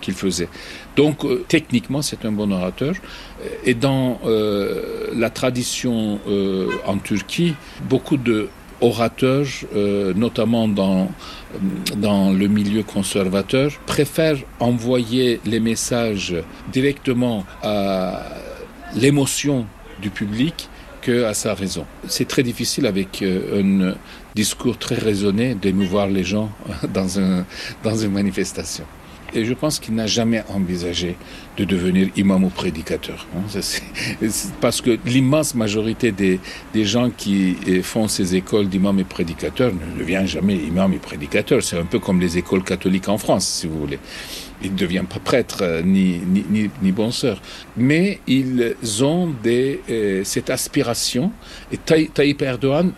qu'il 0.01 0.15
faisait. 0.15 0.49
Donc, 0.97 1.27
techniquement, 1.49 2.01
c'est 2.01 2.25
un 2.25 2.33
bon 2.33 2.51
orateur. 2.53 2.95
Et 3.65 3.75
dans 3.75 4.19
la 4.25 5.29
tradition 5.29 6.19
en 6.87 6.97
Turquie, 6.97 7.55
beaucoup 7.89 8.17
de 8.17 8.49
orateurs, 8.81 9.47
notamment 10.15 10.69
dans, 10.69 11.11
dans 11.97 12.33
le 12.33 12.49
milieu 12.49 12.83
conservateur, 12.83 13.73
préfèrent 13.85 14.39
envoyer 14.59 15.41
les 15.45 15.61
messages 15.61 16.35
directement 16.73 17.45
à 17.63 18.23
l'émotion 18.95 19.67
du 20.01 20.09
public 20.09 20.71
que 21.03 21.25
à 21.25 21.35
sa 21.35 21.53
raison. 21.53 21.85
C'est 22.09 22.27
très 22.27 22.43
difficile 22.43 22.87
avec 22.87 23.23
un 23.23 23.93
discours 24.37 24.77
très 24.79 24.95
raisonné 24.97 25.55
d'émouvoir 25.55 26.07
les 26.07 26.23
gens 26.23 26.51
dans, 26.95 27.19
un, 27.19 27.45
dans 27.83 27.97
une 27.97 28.13
manifestation. 28.13 28.85
Et 29.35 29.45
je 29.45 29.55
pense 29.55 29.81
qu'il 29.81 29.95
n'a 29.95 30.07
jamais 30.07 30.45
envisagé 30.49 31.17
de 31.57 31.65
devenir 31.65 32.09
imam 32.17 32.45
ou 32.45 32.49
prédicateur. 32.49 33.27
Hein. 33.35 33.61
Parce 34.61 34.81
que 34.81 34.99
l'immense 35.05 35.55
majorité 35.55 36.13
des, 36.13 36.39
des 36.73 36.85
gens 36.85 37.11
qui 37.11 37.57
eh, 37.67 37.83
font 37.83 38.07
ces 38.09 38.37
écoles 38.37 38.69
d'imam 38.69 38.99
et 39.01 39.05
prédicateur 39.05 39.73
ne 39.73 39.99
deviennent 39.99 40.29
jamais 40.29 40.55
imam 40.55 40.93
et 40.93 40.99
prédicateur. 40.99 41.63
C'est 41.63 41.79
un 41.79 41.85
peu 41.85 41.99
comme 41.99 42.21
les 42.21 42.39
écoles 42.39 42.63
catholiques 42.63 43.09
en 43.09 43.19
France, 43.19 43.47
si 43.47 43.67
vous 43.67 43.79
voulez. 43.81 43.99
Ils 44.63 44.73
ne 44.73 44.79
deviennent 44.79 45.07
pas 45.07 45.19
prêtres 45.19 45.63
euh, 45.63 45.83
ni, 45.83 46.21
ni, 46.27 46.45
ni, 46.49 46.71
ni 46.83 46.95
Mais 47.77 48.21
ils 48.27 48.75
ont 49.05 49.35
des, 49.43 49.83
euh, 49.91 50.23
cette 50.25 50.51
aspiration. 50.51 51.33
Et 51.73 51.79
Tayyip 51.79 52.41
Erdogan, 52.41 52.93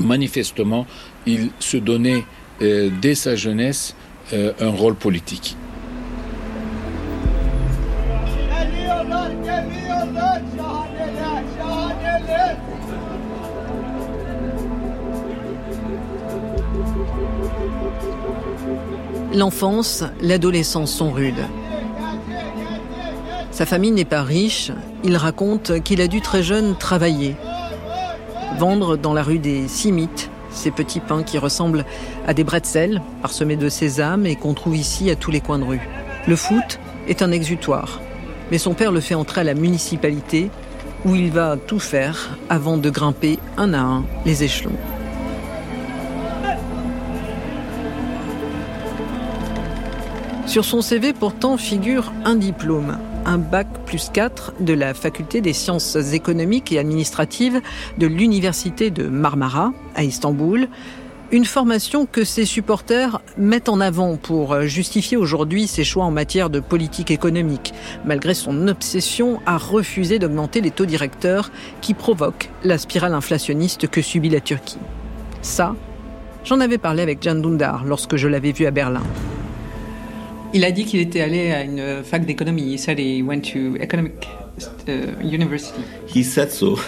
manifestement, 0.00 0.86
il 1.26 1.50
se 1.58 1.76
donnait 1.76 2.24
euh, 2.62 2.90
dès 3.00 3.14
sa 3.14 3.36
jeunesse 3.36 3.94
euh, 4.32 4.52
un 4.60 4.70
rôle 4.70 4.94
politique. 4.94 5.56
L'enfance, 19.34 20.04
l'adolescence 20.20 20.92
sont 20.92 21.12
rudes. 21.12 21.34
Sa 23.50 23.66
famille 23.66 23.90
n'est 23.90 24.04
pas 24.04 24.22
riche, 24.22 24.72
il 25.04 25.16
raconte 25.16 25.82
qu'il 25.82 26.00
a 26.00 26.06
dû 26.06 26.20
très 26.20 26.42
jeune 26.42 26.76
travailler, 26.76 27.36
vendre 28.58 28.96
dans 28.96 29.14
la 29.14 29.22
rue 29.22 29.38
des 29.38 29.68
Simites 29.68 30.30
ces 30.50 30.72
petits 30.72 31.00
pains 31.00 31.22
qui 31.22 31.38
ressemblent 31.38 31.84
à 32.26 32.34
des 32.34 32.42
bretzels 32.42 33.00
parsemés 33.22 33.56
de 33.56 33.68
sésame 33.68 34.26
et 34.26 34.34
qu'on 34.34 34.54
trouve 34.54 34.76
ici 34.76 35.10
à 35.10 35.16
tous 35.16 35.30
les 35.30 35.40
coins 35.40 35.60
de 35.60 35.64
rue. 35.64 35.88
Le 36.26 36.34
foot 36.34 36.80
est 37.06 37.22
un 37.22 37.30
exutoire, 37.30 38.00
mais 38.50 38.58
son 38.58 38.74
père 38.74 38.90
le 38.90 39.00
fait 39.00 39.14
entrer 39.14 39.42
à 39.42 39.44
la 39.44 39.54
municipalité 39.54 40.50
où 41.04 41.14
il 41.14 41.30
va 41.30 41.56
tout 41.56 41.78
faire 41.78 42.36
avant 42.48 42.76
de 42.76 42.90
grimper 42.90 43.38
un 43.56 43.72
à 43.74 43.78
un 43.78 44.04
les 44.26 44.42
échelons. 44.42 44.76
Sur 50.46 50.64
son 50.64 50.82
CV 50.82 51.12
pourtant 51.12 51.56
figure 51.58 52.12
un 52.24 52.34
diplôme, 52.34 52.98
un 53.28 53.36
bac 53.36 53.66
plus 53.84 54.08
4 54.10 54.54
de 54.60 54.72
la 54.72 54.94
faculté 54.94 55.42
des 55.42 55.52
sciences 55.52 55.96
économiques 56.14 56.72
et 56.72 56.78
administratives 56.78 57.60
de 57.98 58.06
l'université 58.06 58.90
de 58.90 59.06
Marmara 59.06 59.74
à 59.94 60.02
Istanbul, 60.02 60.68
une 61.30 61.44
formation 61.44 62.06
que 62.06 62.24
ses 62.24 62.46
supporters 62.46 63.20
mettent 63.36 63.68
en 63.68 63.80
avant 63.82 64.16
pour 64.16 64.62
justifier 64.62 65.18
aujourd'hui 65.18 65.66
ses 65.66 65.84
choix 65.84 66.04
en 66.04 66.10
matière 66.10 66.48
de 66.48 66.58
politique 66.58 67.10
économique, 67.10 67.74
malgré 68.06 68.32
son 68.32 68.66
obsession 68.66 69.40
à 69.44 69.58
refuser 69.58 70.18
d'augmenter 70.18 70.62
les 70.62 70.70
taux 70.70 70.86
directeurs 70.86 71.50
qui 71.82 71.92
provoquent 71.92 72.48
la 72.64 72.78
spirale 72.78 73.12
inflationniste 73.12 73.88
que 73.88 74.00
subit 74.00 74.30
la 74.30 74.40
Turquie. 74.40 74.78
Ça, 75.42 75.76
j'en 76.44 76.60
avais 76.60 76.78
parlé 76.78 77.02
avec 77.02 77.22
Jan 77.22 77.34
Dundar 77.34 77.84
lorsque 77.84 78.16
je 78.16 78.26
l'avais 78.26 78.52
vu 78.52 78.64
à 78.64 78.70
Berlin. 78.70 79.02
Il 80.54 80.64
a 80.64 80.70
dit 80.70 80.84
qu'il 80.84 81.00
était 81.00 81.20
allé 81.20 81.50
à 81.50 81.62
une 81.62 82.02
fac 82.02 82.24
d'économie. 82.24 82.72
Il 82.72 82.78
said 82.78 82.98
he 82.98 83.22
went 83.22 83.42
to 83.52 83.76
economic 83.80 84.26
uh, 84.88 85.22
university. 85.22 85.82
He 86.06 86.24
said 86.24 86.50
so, 86.50 86.78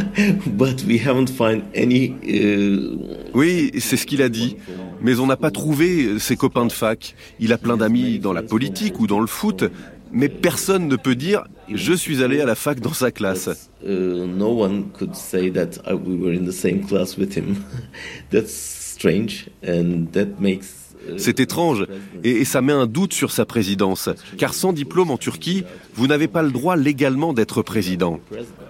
but 0.46 0.82
we 0.84 0.98
haven't 0.98 1.28
found 1.28 1.62
any. 1.74 2.14
Uh... 2.22 2.96
Oui, 3.34 3.70
c'est 3.78 3.96
ce 3.96 4.06
qu'il 4.06 4.22
a 4.22 4.28
dit. 4.28 4.56
Mais 5.02 5.18
on 5.18 5.26
n'a 5.26 5.36
pas 5.36 5.50
trouvé 5.50 6.18
ses 6.18 6.36
copains 6.36 6.64
de 6.64 6.72
fac. 6.72 7.14
Il 7.38 7.52
a 7.52 7.58
plein 7.58 7.76
d'amis 7.76 8.18
dans 8.18 8.32
la 8.32 8.42
politique 8.42 8.98
ou 9.00 9.06
dans 9.06 9.20
le 9.20 9.26
foot, 9.26 9.64
mais 10.12 10.28
personne 10.28 10.88
ne 10.88 10.96
peut 10.96 11.16
dire 11.16 11.44
je 11.74 11.92
suis 11.92 12.22
allé 12.22 12.40
à 12.40 12.46
la 12.46 12.54
fac 12.54 12.80
dans 12.80 12.94
sa 12.94 13.10
classe. 13.10 13.70
Uh, 13.84 14.26
no 14.26 14.48
one 14.48 14.90
could 14.92 15.14
say 15.14 15.50
that 15.50 15.78
uh, 15.86 15.96
we 15.96 16.16
were 16.16 16.32
in 16.32 16.46
the 16.46 16.52
same 16.52 16.86
class 16.86 17.18
with 17.18 17.36
him. 17.36 17.56
That's 18.30 18.54
strange, 18.54 19.50
and 19.62 20.06
that 20.12 20.40
makes 20.40 20.81
c'est 21.16 21.40
étrange. 21.40 21.86
Et, 22.24 22.44
ça 22.44 22.60
met 22.60 22.72
un 22.72 22.86
doute 22.86 23.12
sur 23.12 23.30
sa 23.30 23.44
présidence, 23.44 24.08
car 24.36 24.54
sans 24.54 24.72
diplôme 24.72 25.10
en 25.10 25.16
Turquie, 25.16 25.64
vous 25.94 26.06
n'avez 26.06 26.28
pas 26.28 26.42
le 26.42 26.50
droit 26.50 26.76
légalement 26.76 27.32
d'être 27.32 27.62
président. 27.62 28.20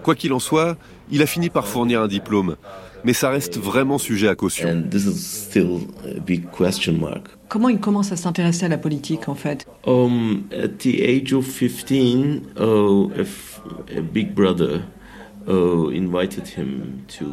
Quoi 0.03 0.15
qu'il 0.15 0.33
en 0.33 0.39
soit, 0.39 0.77
il 1.11 1.21
a 1.21 1.25
fini 1.25 1.49
par 1.49 1.67
fournir 1.67 2.01
un 2.01 2.07
diplôme, 2.07 2.55
mais 3.03 3.13
ça 3.13 3.29
reste 3.29 3.57
vraiment 3.57 3.97
sujet 3.97 4.27
à 4.27 4.35
caution. 4.35 4.83
Comment 7.49 7.69
il 7.69 7.79
commence 7.79 8.11
à 8.11 8.15
s'intéresser 8.15 8.65
à 8.65 8.69
la 8.69 8.77
politique 8.77 9.27
en 9.27 9.35
fait? 9.35 9.65
Um, 9.85 10.43
At 10.51 10.79
the 10.79 10.99
age 11.01 11.33
of 11.33 11.45
15, 11.45 12.41
a 12.57 14.01
big 14.01 14.33
brother 14.33 14.81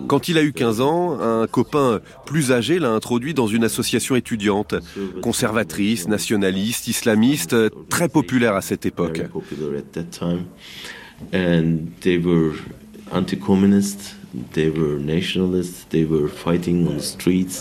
Quand 0.09 0.29
il 0.29 0.39
a 0.39 0.43
eu 0.43 0.53
15 0.53 0.81
ans, 0.81 1.21
un 1.21 1.47
copain 1.47 2.01
plus 2.27 2.53
âgé 2.53 2.79
l'a 2.79 2.91
introduit 2.91 3.35
dans 3.35 3.47
une 3.47 3.65
association 3.65 4.17
étudiante, 4.17 4.75
conservatrice, 5.23 6.09
nationaliste, 6.09 6.89
islamiste, 6.89 7.57
très 7.89 8.09
populaire 8.09 8.55
à 8.55 8.63
cette 8.63 8.87
époque. 8.87 9.23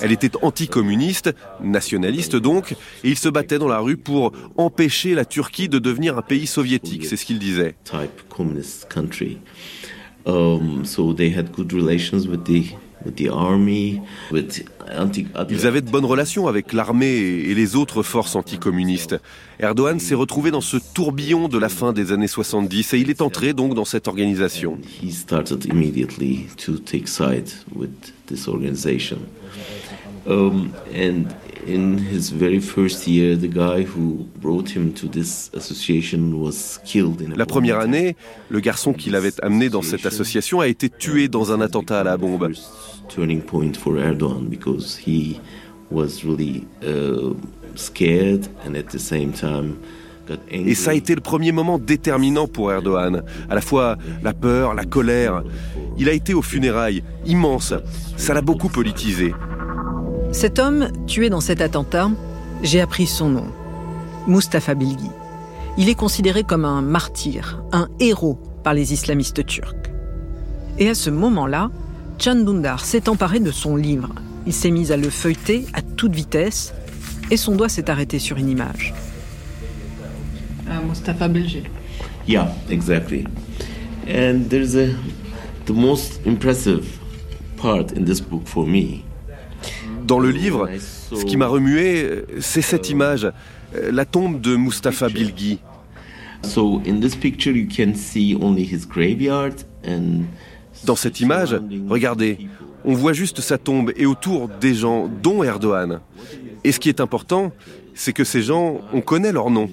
Elle 0.03 0.11
était 0.11 0.31
anticommuniste, 0.41 1.33
nationaliste 1.63 2.35
donc, 2.35 2.73
et 3.03 3.09
il 3.09 3.17
se 3.17 3.29
battait 3.29 3.57
dans 3.57 3.67
la 3.67 3.79
rue 3.79 3.97
pour 3.97 4.33
empêcher 4.57 5.15
la 5.15 5.25
Turquie 5.25 5.67
de 5.67 5.79
devenir 5.79 6.17
un 6.17 6.21
pays 6.21 6.47
soviétique, 6.47 7.05
c'est 7.05 7.17
ce 7.17 7.25
qu'il 7.25 7.39
disait. 7.39 7.75
Ils 15.49 15.65
avaient 15.65 15.81
de 15.81 15.89
bonnes 15.89 16.05
relations 16.05 16.47
avec 16.47 16.73
l'armée 16.73 17.07
et 17.07 17.55
les 17.55 17.75
autres 17.75 18.03
forces 18.03 18.35
anticommunistes. 18.35 19.15
Erdogan 19.59 19.99
s'est 19.99 20.15
retrouvé 20.15 20.51
dans 20.51 20.61
ce 20.61 20.77
tourbillon 20.93 21.47
de 21.47 21.57
la 21.57 21.69
fin 21.69 21.93
des 21.93 22.11
années 22.11 22.27
70 22.27 22.93
et 22.93 22.99
il 22.99 23.09
est 23.09 23.21
entré 23.21 23.53
donc 23.53 23.73
dans 23.73 23.85
cette 23.85 24.07
organisation. 24.07 24.77
In 31.67 31.97
his 31.97 32.31
very 32.31 32.59
first 32.59 33.07
year, 33.07 33.35
the 33.35 33.47
guy 33.47 33.83
who 33.83 34.27
brought 34.41 34.69
him 34.69 34.93
to 34.93 35.07
this 35.07 35.49
association 35.53 36.39
was 36.39 36.79
killed 36.85 37.21
in 37.21 37.31
a 37.33 37.35
La 37.35 37.45
première 37.45 37.79
année, 37.79 38.15
le 38.49 38.59
garçon 38.59 38.93
qui 38.93 39.09
l'avait 39.09 39.39
amené 39.41 39.69
dans 39.69 39.81
cette 39.81 40.05
association 40.05 40.59
a 40.59 40.67
été 40.67 40.89
tué 40.89 41.27
dans 41.27 41.51
un 41.51 41.61
attentat 41.61 42.01
à 42.01 42.03
la 42.03 42.17
bombe. 42.17 42.51
Turning 43.07 43.41
point 43.41 43.73
for 43.73 43.97
Erdogan 43.97 44.47
because 44.49 44.97
he 44.97 45.39
was 45.91 46.23
really 46.23 46.67
uh, 46.83 47.33
scared 47.75 48.47
and 48.65 48.75
at 48.75 48.89
the 48.91 48.99
same 48.99 49.31
time 49.31 49.75
et 50.51 50.75
ça 50.75 50.91
a 50.91 50.93
été 50.93 51.15
le 51.15 51.21
premier 51.21 51.51
moment 51.51 51.79
déterminant 51.79 52.47
pour 52.47 52.71
Erdogan. 52.71 53.23
À 53.49 53.55
la 53.55 53.61
fois 53.61 53.97
la 54.23 54.33
peur, 54.33 54.73
la 54.73 54.85
colère. 54.85 55.43
Il 55.97 56.07
a 56.07 56.13
été 56.13 56.33
aux 56.33 56.41
funérailles, 56.41 57.03
immense. 57.25 57.73
Ça 58.15 58.33
l'a 58.33 58.41
beaucoup 58.41 58.69
politisé. 58.69 59.33
Cet 60.31 60.59
homme, 60.59 60.89
tué 61.07 61.29
dans 61.31 61.41
cet 61.41 61.59
attentat, 61.59 62.11
j'ai 62.61 62.81
appris 62.81 63.07
son 63.07 63.29
nom. 63.29 63.47
Mustafa 64.27 64.75
Bilgi. 64.75 65.09
Il 65.77 65.89
est 65.89 65.95
considéré 65.95 66.43
comme 66.43 66.65
un 66.65 66.83
martyr, 66.83 67.63
un 67.71 67.89
héros 67.99 68.39
par 68.63 68.75
les 68.75 68.93
islamistes 68.93 69.43
turcs. 69.45 69.75
Et 70.77 70.87
à 70.87 70.93
ce 70.93 71.09
moment-là, 71.09 71.71
Can 72.23 72.35
Dündar 72.35 72.85
s'est 72.85 73.09
emparé 73.09 73.39
de 73.39 73.49
son 73.49 73.75
livre. 73.75 74.09
Il 74.45 74.53
s'est 74.53 74.69
mis 74.69 74.91
à 74.91 74.97
le 74.97 75.09
feuilleter 75.09 75.65
à 75.73 75.81
toute 75.81 76.13
vitesse 76.13 76.73
et 77.31 77.37
son 77.37 77.55
doigt 77.55 77.69
s'est 77.69 77.89
arrêté 77.89 78.19
sur 78.19 78.37
une 78.37 78.49
image. 78.49 78.93
Uh, 80.67 80.85
Mustafa 80.87 81.27
Bilgi. 81.27 81.63
Yeah, 82.27 82.53
exactly. 82.69 83.25
And 84.07 84.47
there's 84.47 84.75
a 84.75 84.93
the 85.65 85.73
most 85.73 86.21
impressive 86.27 86.85
part 87.57 87.93
in 87.97 88.05
this 88.05 88.21
book 88.21 88.45
for 88.45 88.67
me 88.67 89.03
dans 90.09 90.19
le 90.19 90.31
livre, 90.31 90.67
ce 91.13 91.23
qui 91.23 91.37
m'a 91.37 91.45
remué, 91.47 92.23
c'est 92.39 92.63
cette 92.63 92.89
image, 92.89 93.25
euh, 93.75 93.91
la 93.91 94.05
tombe 94.05 94.41
de 94.41 94.55
Mustafa 94.55 95.07
Bilgi. 95.07 95.59
Dans 100.85 100.95
cette 100.95 101.19
image, 101.19 101.55
regardez, 101.87 102.39
on 102.83 102.93
voit 102.93 103.13
juste 103.13 103.41
sa 103.41 103.57
tombe 103.59 103.91
et 103.95 104.07
autour 104.07 104.49
des 104.59 104.73
gens, 104.73 105.07
dont 105.21 105.43
Erdogan. 105.43 105.99
Et 106.63 106.71
ce 106.71 106.79
qui 106.79 106.89
est 106.89 107.01
important, 107.01 107.51
c'est 107.93 108.13
que 108.13 108.23
ces 108.23 108.41
gens, 108.41 108.81
on 108.93 109.01
connaît 109.01 109.31
leur 109.31 109.51
nom. 109.51 109.69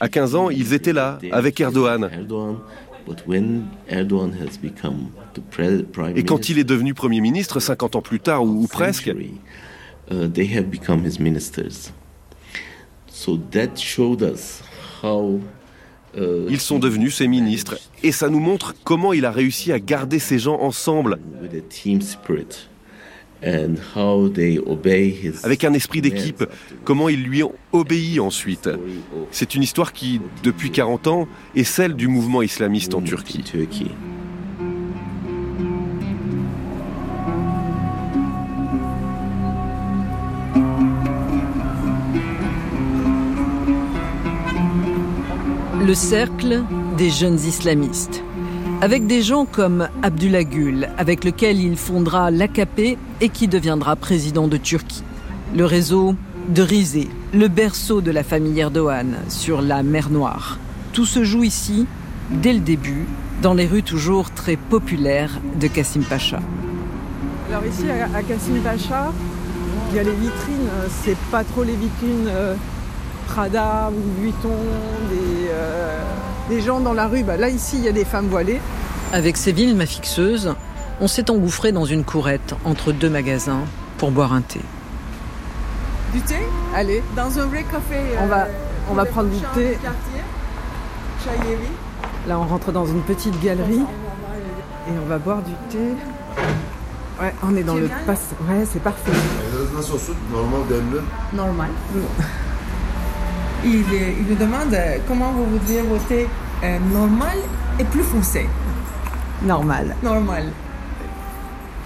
À 0.00 0.08
15 0.08 0.34
ans, 0.34 0.50
ils 0.50 0.72
étaient 0.72 0.92
là, 0.92 1.18
avec 1.30 1.60
Erdogan. 1.60 2.08
Et 6.14 6.24
quand 6.24 6.48
il 6.48 6.58
est 6.58 6.64
devenu 6.64 6.94
Premier 6.94 7.20
ministre, 7.20 7.60
50 7.60 7.96
ans 7.96 8.02
plus 8.02 8.20
tard 8.20 8.44
ou, 8.44 8.66
presque, 8.66 9.06
uh, 9.06 9.30
uh, 10.10 10.28
ils 16.48 16.60
sont 16.60 16.78
devenus 16.78 17.14
ses 17.14 17.28
ministres. 17.28 17.78
Et 18.02 18.12
ça 18.12 18.28
nous 18.28 18.40
montre 18.40 18.74
comment 18.84 19.12
il 19.12 19.24
a 19.24 19.30
réussi 19.30 19.72
à 19.72 19.78
garder 19.78 20.18
ces 20.18 20.38
gens 20.38 20.60
ensemble. 20.60 21.18
Avec 25.44 25.64
un 25.64 25.72
esprit 25.74 26.00
d'équipe, 26.00 26.44
comment 26.84 27.08
ils 27.08 27.22
lui 27.22 27.42
ont 27.42 27.52
obéi 27.72 28.20
ensuite. 28.20 28.70
C'est 29.30 29.54
une 29.54 29.62
histoire 29.62 29.92
qui, 29.92 30.20
depuis 30.42 30.70
40 30.70 31.06
ans, 31.06 31.28
est 31.54 31.64
celle 31.64 31.94
du 31.94 32.08
mouvement 32.08 32.42
islamiste 32.42 32.94
en 32.94 33.02
Turquie. 33.02 33.44
Le 45.86 45.94
cercle 45.94 46.64
des 46.96 47.10
jeunes 47.10 47.38
islamistes 47.38 48.24
avec 48.80 49.06
des 49.06 49.22
gens 49.22 49.46
comme 49.46 49.88
Abdullah 50.02 50.44
Gül, 50.44 50.88
avec 50.98 51.24
lequel 51.24 51.60
il 51.60 51.76
fondera 51.76 52.30
l'AKP 52.30 52.98
et 53.20 53.28
qui 53.28 53.48
deviendra 53.48 53.96
président 53.96 54.48
de 54.48 54.56
Turquie. 54.56 55.02
Le 55.54 55.64
réseau 55.64 56.14
de 56.48 56.62
Rizé, 56.62 57.08
le 57.32 57.48
berceau 57.48 58.00
de 58.00 58.10
la 58.10 58.22
famille 58.22 58.60
Erdogan 58.60 59.16
sur 59.28 59.62
la 59.62 59.82
mer 59.82 60.10
Noire. 60.10 60.58
Tout 60.92 61.06
se 61.06 61.24
joue 61.24 61.44
ici, 61.44 61.86
dès 62.30 62.52
le 62.52 62.60
début, 62.60 63.06
dans 63.42 63.54
les 63.54 63.66
rues 63.66 63.82
toujours 63.82 64.30
très 64.30 64.56
populaires 64.56 65.40
de 65.58 65.66
Kassim 65.66 66.02
Pacha. 66.02 66.40
Alors 67.50 67.64
ici, 67.66 67.84
à 67.90 68.22
Kassim 68.22 68.60
Pacha, 68.62 69.12
il 69.90 69.96
y 69.96 70.00
a 70.00 70.02
les 70.02 70.10
vitrines, 70.10 70.68
euh, 70.80 70.86
c'est 71.04 71.16
pas 71.30 71.44
trop 71.44 71.62
les 71.62 71.76
vitrines 71.76 72.28
euh, 72.28 72.54
Prada 73.26 73.90
ou 73.90 74.20
Vuitton, 74.20 74.48
des... 75.10 75.48
Euh, 75.50 76.15
des 76.48 76.60
gens 76.60 76.80
dans 76.80 76.92
la 76.92 77.06
rue. 77.06 77.22
Bah, 77.22 77.36
là, 77.36 77.48
ici, 77.48 77.76
il 77.78 77.84
y 77.84 77.88
a 77.88 77.92
des 77.92 78.04
femmes 78.04 78.28
voilées. 78.28 78.60
Avec 79.12 79.36
Séville, 79.36 79.74
ma 79.74 79.86
fixeuse, 79.86 80.54
on 81.00 81.08
s'est 81.08 81.30
engouffré 81.30 81.72
dans 81.72 81.84
une 81.84 82.04
courette 82.04 82.54
entre 82.64 82.92
deux 82.92 83.10
magasins 83.10 83.64
pour 83.98 84.10
boire 84.10 84.32
un 84.32 84.40
thé. 84.42 84.60
Du 86.12 86.20
thé 86.20 86.36
Allez. 86.74 87.02
Dans 87.14 87.38
un 87.38 87.46
vrai 87.46 87.64
café. 87.64 88.00
On 88.20 88.26
va, 88.26 88.48
on 88.90 88.94
va 88.94 89.04
prendre 89.04 89.30
du 89.30 89.40
thé. 89.54 89.78
Là, 92.28 92.38
on 92.38 92.44
rentre 92.44 92.72
dans 92.72 92.86
une 92.86 93.02
petite 93.02 93.40
galerie 93.42 93.82
et 94.88 94.92
on 95.04 95.08
va 95.08 95.18
boire 95.18 95.42
du 95.42 95.52
thé. 95.70 95.78
Ouais, 97.20 97.32
on 97.42 97.56
est 97.56 97.62
dans 97.62 97.74
le 97.76 97.88
passe. 98.06 98.30
Ouais, 98.48 98.64
c'est 98.70 98.82
parfait. 98.82 99.12
Normal. 101.32 101.70
Il, 103.66 103.82
il, 104.20 104.26
nous 104.28 104.36
demande 104.36 104.76
comment 105.08 105.32
vous 105.32 105.44
voudriez 105.44 105.82
voter 105.82 106.28
euh, 106.62 106.78
normal 106.92 107.36
et 107.80 107.84
plus 107.84 108.04
foncé. 108.04 108.46
Normal. 109.42 109.96
Normal. 110.04 110.44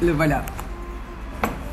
Le 0.03 0.12
voilà. 0.12 0.45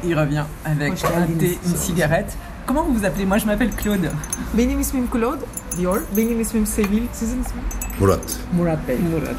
Il 0.05 0.17
revient 0.17 0.45
avec 0.63 0.93
un 1.03 1.25
thé, 1.37 1.57
une 1.65 1.75
cigarette. 1.75 2.37
Comment 2.65 2.83
vous 2.83 2.93
vous 2.93 3.05
appelez? 3.05 3.25
Moi, 3.25 3.37
je 3.37 3.45
m'appelle 3.45 3.71
Claude. 3.71 4.09
Benim 4.53 4.79
ismim 4.79 5.07
Claude 5.07 5.41
diyor. 5.75 5.99
Benim 6.15 6.39
ismim 6.39 6.65
Sevil. 6.65 7.03
Sizin 7.11 7.41
isminiz? 7.41 7.67
Murat. 7.99 8.39
Murat 8.53 8.77
Bey. 8.87 8.97
Murat. 8.97 9.35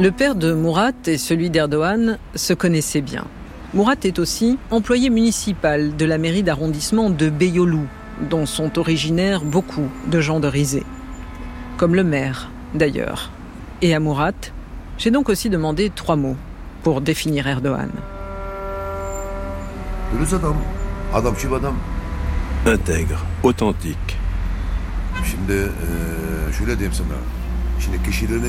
Le 0.00 0.10
père 0.10 0.34
de 0.34 0.54
Murat 0.54 0.92
et 1.06 1.18
celui 1.18 1.50
d'Erdogan 1.50 2.18
se 2.34 2.52
connaissaient 2.52 3.00
bien. 3.02 3.26
Murat 3.74 3.96
est 4.02 4.18
aussi 4.18 4.58
employé 4.70 5.08
municipal 5.08 5.96
de 5.96 6.04
la 6.04 6.18
mairie 6.18 6.42
d'arrondissement 6.42 7.10
de 7.10 7.30
Beyoğlu, 7.30 7.86
dont 8.28 8.46
sont 8.46 8.78
originaires 8.78 9.42
beaucoup 9.42 9.88
de 10.06 10.20
gens 10.20 10.40
de 10.40 10.48
Rizé. 10.48 10.84
Comme 11.76 11.94
le 11.94 12.04
maire, 12.04 12.50
d'ailleurs. 12.74 13.30
Et 13.80 13.94
à 13.94 14.00
Murat, 14.00 14.32
j'ai 14.98 15.10
donc 15.10 15.28
aussi 15.28 15.50
demandé 15.50 15.90
trois 15.90 16.16
mots 16.16 16.36
pour 16.82 17.00
définir 17.00 17.46
Erdogan. 17.46 17.90
Intègre, 22.66 23.24
authentique. 23.42 24.18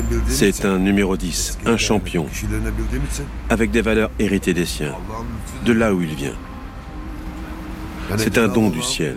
Bildiğin 0.02 0.22
C'est 0.28 0.64
un 0.64 0.78
numéro 0.78 1.16
10, 1.16 1.58
un 1.66 1.76
champion, 1.76 2.26
avec 3.48 3.70
des 3.70 3.82
valeurs 3.82 4.10
héritées 4.18 4.54
des 4.54 4.66
siens, 4.66 4.94
de 5.64 5.72
là 5.72 5.92
où 5.92 6.02
il 6.02 6.14
vient. 6.14 6.34
C'est 8.16 8.38
un 8.38 8.48
don 8.48 8.70
du 8.70 8.82
ciel. 8.82 9.16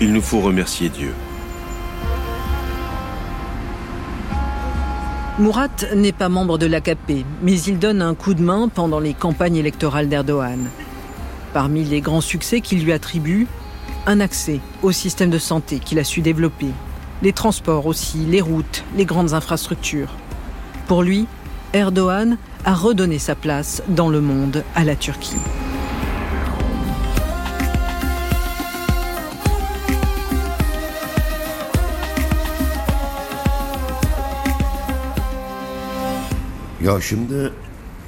Il 0.00 0.12
nous 0.12 0.22
faut 0.22 0.40
remercier 0.40 0.88
Dieu. 0.88 1.14
Murat 5.38 5.68
n'est 5.94 6.12
pas 6.12 6.28
membre 6.28 6.58
de 6.58 6.66
l'AKP, 6.66 7.24
mais 7.42 7.60
il 7.60 7.78
donne 7.78 8.02
un 8.02 8.14
coup 8.14 8.34
de 8.34 8.42
main 8.42 8.68
pendant 8.68 8.98
les 8.98 9.14
campagnes 9.14 9.56
électorales 9.56 10.08
d'Erdogan. 10.08 10.68
Parmi 11.52 11.84
les 11.84 12.00
grands 12.00 12.20
succès 12.20 12.60
qu'il 12.60 12.84
lui 12.84 12.92
attribue, 12.92 13.46
un 14.06 14.20
accès 14.20 14.60
au 14.82 14.90
système 14.90 15.30
de 15.30 15.38
santé 15.38 15.78
qu'il 15.78 15.98
a 16.00 16.04
su 16.04 16.22
développer, 16.22 16.70
les 17.22 17.32
transports 17.32 17.86
aussi, 17.86 18.18
les 18.18 18.40
routes, 18.40 18.84
les 18.96 19.04
grandes 19.04 19.32
infrastructures. 19.32 20.12
Pour 20.88 21.02
lui, 21.02 21.26
Erdogan 21.72 22.36
a 22.64 22.74
redonné 22.74 23.18
sa 23.18 23.34
place 23.34 23.82
dans 23.88 24.08
le 24.08 24.20
monde 24.20 24.64
à 24.74 24.84
la 24.84 24.96
Turquie. 24.96 25.36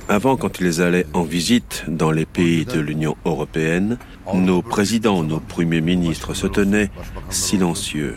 Avant, 0.09 0.37
quand 0.37 0.61
ils 0.61 0.83
allaient 0.83 1.07
en 1.13 1.23
visite 1.23 1.85
dans 1.87 2.11
les 2.11 2.27
pays 2.27 2.65
de 2.65 2.81
l'Union 2.81 3.17
européenne, 3.25 3.99
nos 4.35 4.63
présidents, 4.63 5.23
nos 5.23 5.39
premiers 5.39 5.81
ministres 5.81 6.35
se 6.35 6.47
tenaient 6.47 6.91
silencieux, 7.29 8.17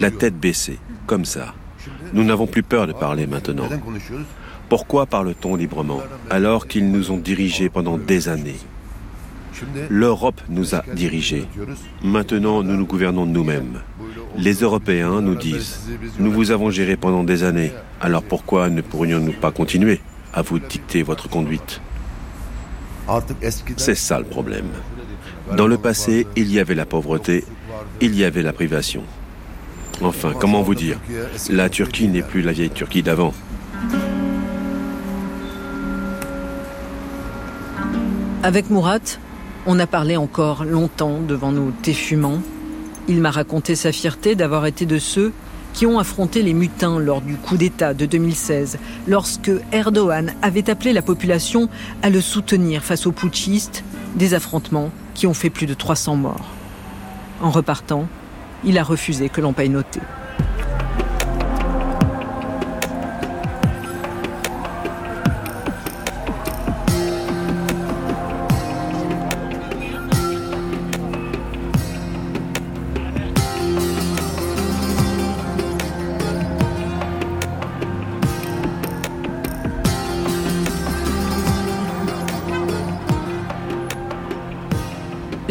la 0.00 0.10
tête 0.10 0.38
baissée, 0.38 0.78
comme 1.06 1.24
ça. 1.24 1.54
Nous 2.12 2.24
n'avons 2.24 2.46
plus 2.46 2.62
peur 2.62 2.86
de 2.86 2.92
parler 2.92 3.26
maintenant. 3.26 3.68
Pourquoi 4.68 5.06
parle-t-on 5.06 5.56
librement 5.56 6.00
alors 6.30 6.66
qu'ils 6.66 6.90
nous 6.90 7.10
ont 7.10 7.18
dirigés 7.18 7.68
pendant 7.68 7.98
des 7.98 8.28
années? 8.28 8.56
L'Europe 9.88 10.40
nous 10.48 10.74
a 10.74 10.82
dirigés. 10.94 11.46
Maintenant, 12.02 12.62
nous 12.62 12.76
nous 12.76 12.86
gouvernons 12.86 13.26
nous-mêmes. 13.26 13.80
Les 14.36 14.54
Européens 14.54 15.20
nous 15.20 15.34
disent, 15.34 15.90
nous 16.18 16.32
vous 16.32 16.50
avons 16.50 16.70
géré 16.70 16.96
pendant 16.96 17.24
des 17.24 17.44
années, 17.44 17.72
alors 18.00 18.22
pourquoi 18.22 18.70
ne 18.70 18.80
pourrions-nous 18.80 19.32
pas 19.32 19.50
continuer 19.50 20.00
à 20.32 20.42
vous 20.42 20.58
dicter 20.58 21.02
votre 21.02 21.28
conduite? 21.28 21.80
C'est 23.76 23.94
ça 23.94 24.18
le 24.18 24.24
problème. 24.24 24.68
Dans 25.56 25.66
le 25.66 25.76
passé, 25.76 26.26
il 26.36 26.50
y 26.50 26.58
avait 26.58 26.74
la 26.74 26.86
pauvreté, 26.86 27.44
il 28.00 28.14
y 28.14 28.24
avait 28.24 28.42
la 28.42 28.52
privation. 28.52 29.02
Enfin, 30.00 30.32
comment 30.38 30.62
vous 30.62 30.74
dire 30.74 30.98
La 31.50 31.68
Turquie 31.68 32.08
n'est 32.08 32.22
plus 32.22 32.42
la 32.42 32.52
vieille 32.52 32.70
Turquie 32.70 33.02
d'avant. 33.02 33.34
Avec 38.42 38.70
Murat, 38.70 38.98
on 39.66 39.78
a 39.78 39.86
parlé 39.86 40.16
encore 40.16 40.64
longtemps 40.64 41.20
devant 41.20 41.52
nos 41.52 41.70
thés 41.82 41.92
fumants. 41.92 42.42
Il 43.08 43.20
m'a 43.20 43.30
raconté 43.30 43.74
sa 43.74 43.92
fierté 43.92 44.34
d'avoir 44.34 44.66
été 44.66 44.86
de 44.86 44.98
ceux 44.98 45.32
qui 45.72 45.86
ont 45.86 45.98
affronté 45.98 46.42
les 46.42 46.52
mutins 46.52 46.98
lors 46.98 47.22
du 47.22 47.36
coup 47.36 47.56
d'État 47.56 47.94
de 47.94 48.04
2016, 48.04 48.78
lorsque 49.06 49.50
Erdogan 49.72 50.32
avait 50.42 50.68
appelé 50.68 50.92
la 50.92 51.02
population 51.02 51.68
à 52.02 52.10
le 52.10 52.20
soutenir 52.20 52.82
face 52.82 53.06
aux 53.06 53.12
putschistes, 53.12 53.84
des 54.14 54.34
affrontements 54.34 54.90
qui 55.14 55.26
ont 55.26 55.34
fait 55.34 55.50
plus 55.50 55.66
de 55.66 55.74
300 55.74 56.16
morts. 56.16 56.50
En 57.40 57.50
repartant, 57.50 58.06
il 58.64 58.78
a 58.78 58.82
refusé 58.82 59.28
que 59.28 59.40
l'on 59.40 59.52
paye 59.52 59.70
noter. 59.70 60.00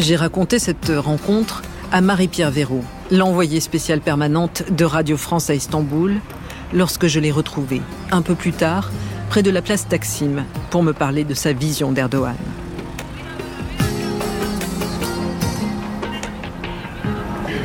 J'ai 0.02 0.16
raconté 0.16 0.58
cette 0.58 0.92
rencontre 0.98 1.62
à 1.92 2.02
Marie-Pierre 2.02 2.50
Véraud, 2.50 2.84
l'envoyée 3.12 3.60
spéciale 3.60 4.02
permanente 4.02 4.64
de 4.72 4.84
Radio 4.84 5.16
France 5.16 5.52
à 5.52 5.54
Istanbul, 5.54 6.16
lorsque 6.74 7.06
je 7.06 7.20
l'ai 7.20 7.30
retrouvée, 7.30 7.84
un 8.12 8.24
peu 8.24 8.34
plus 8.34 8.52
tard, 8.52 8.90
près 9.30 9.44
de 9.44 9.52
la 9.52 9.62
place 9.62 9.88
Taksim, 9.88 10.44
pour 10.72 10.82
me 10.82 10.94
parler 10.94 11.24
de 11.24 11.36
sa 11.36 11.54
vision 11.54 11.92
d'Erdogan. 11.92 12.34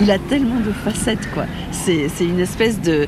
Il 0.01 0.11
a 0.11 0.19
tellement 0.19 0.61
de 0.61 0.73
facettes, 0.73 1.31
quoi. 1.33 1.47
C'est 1.71 2.09
une 2.21 2.41
espèce 2.41 2.81
de, 2.81 3.07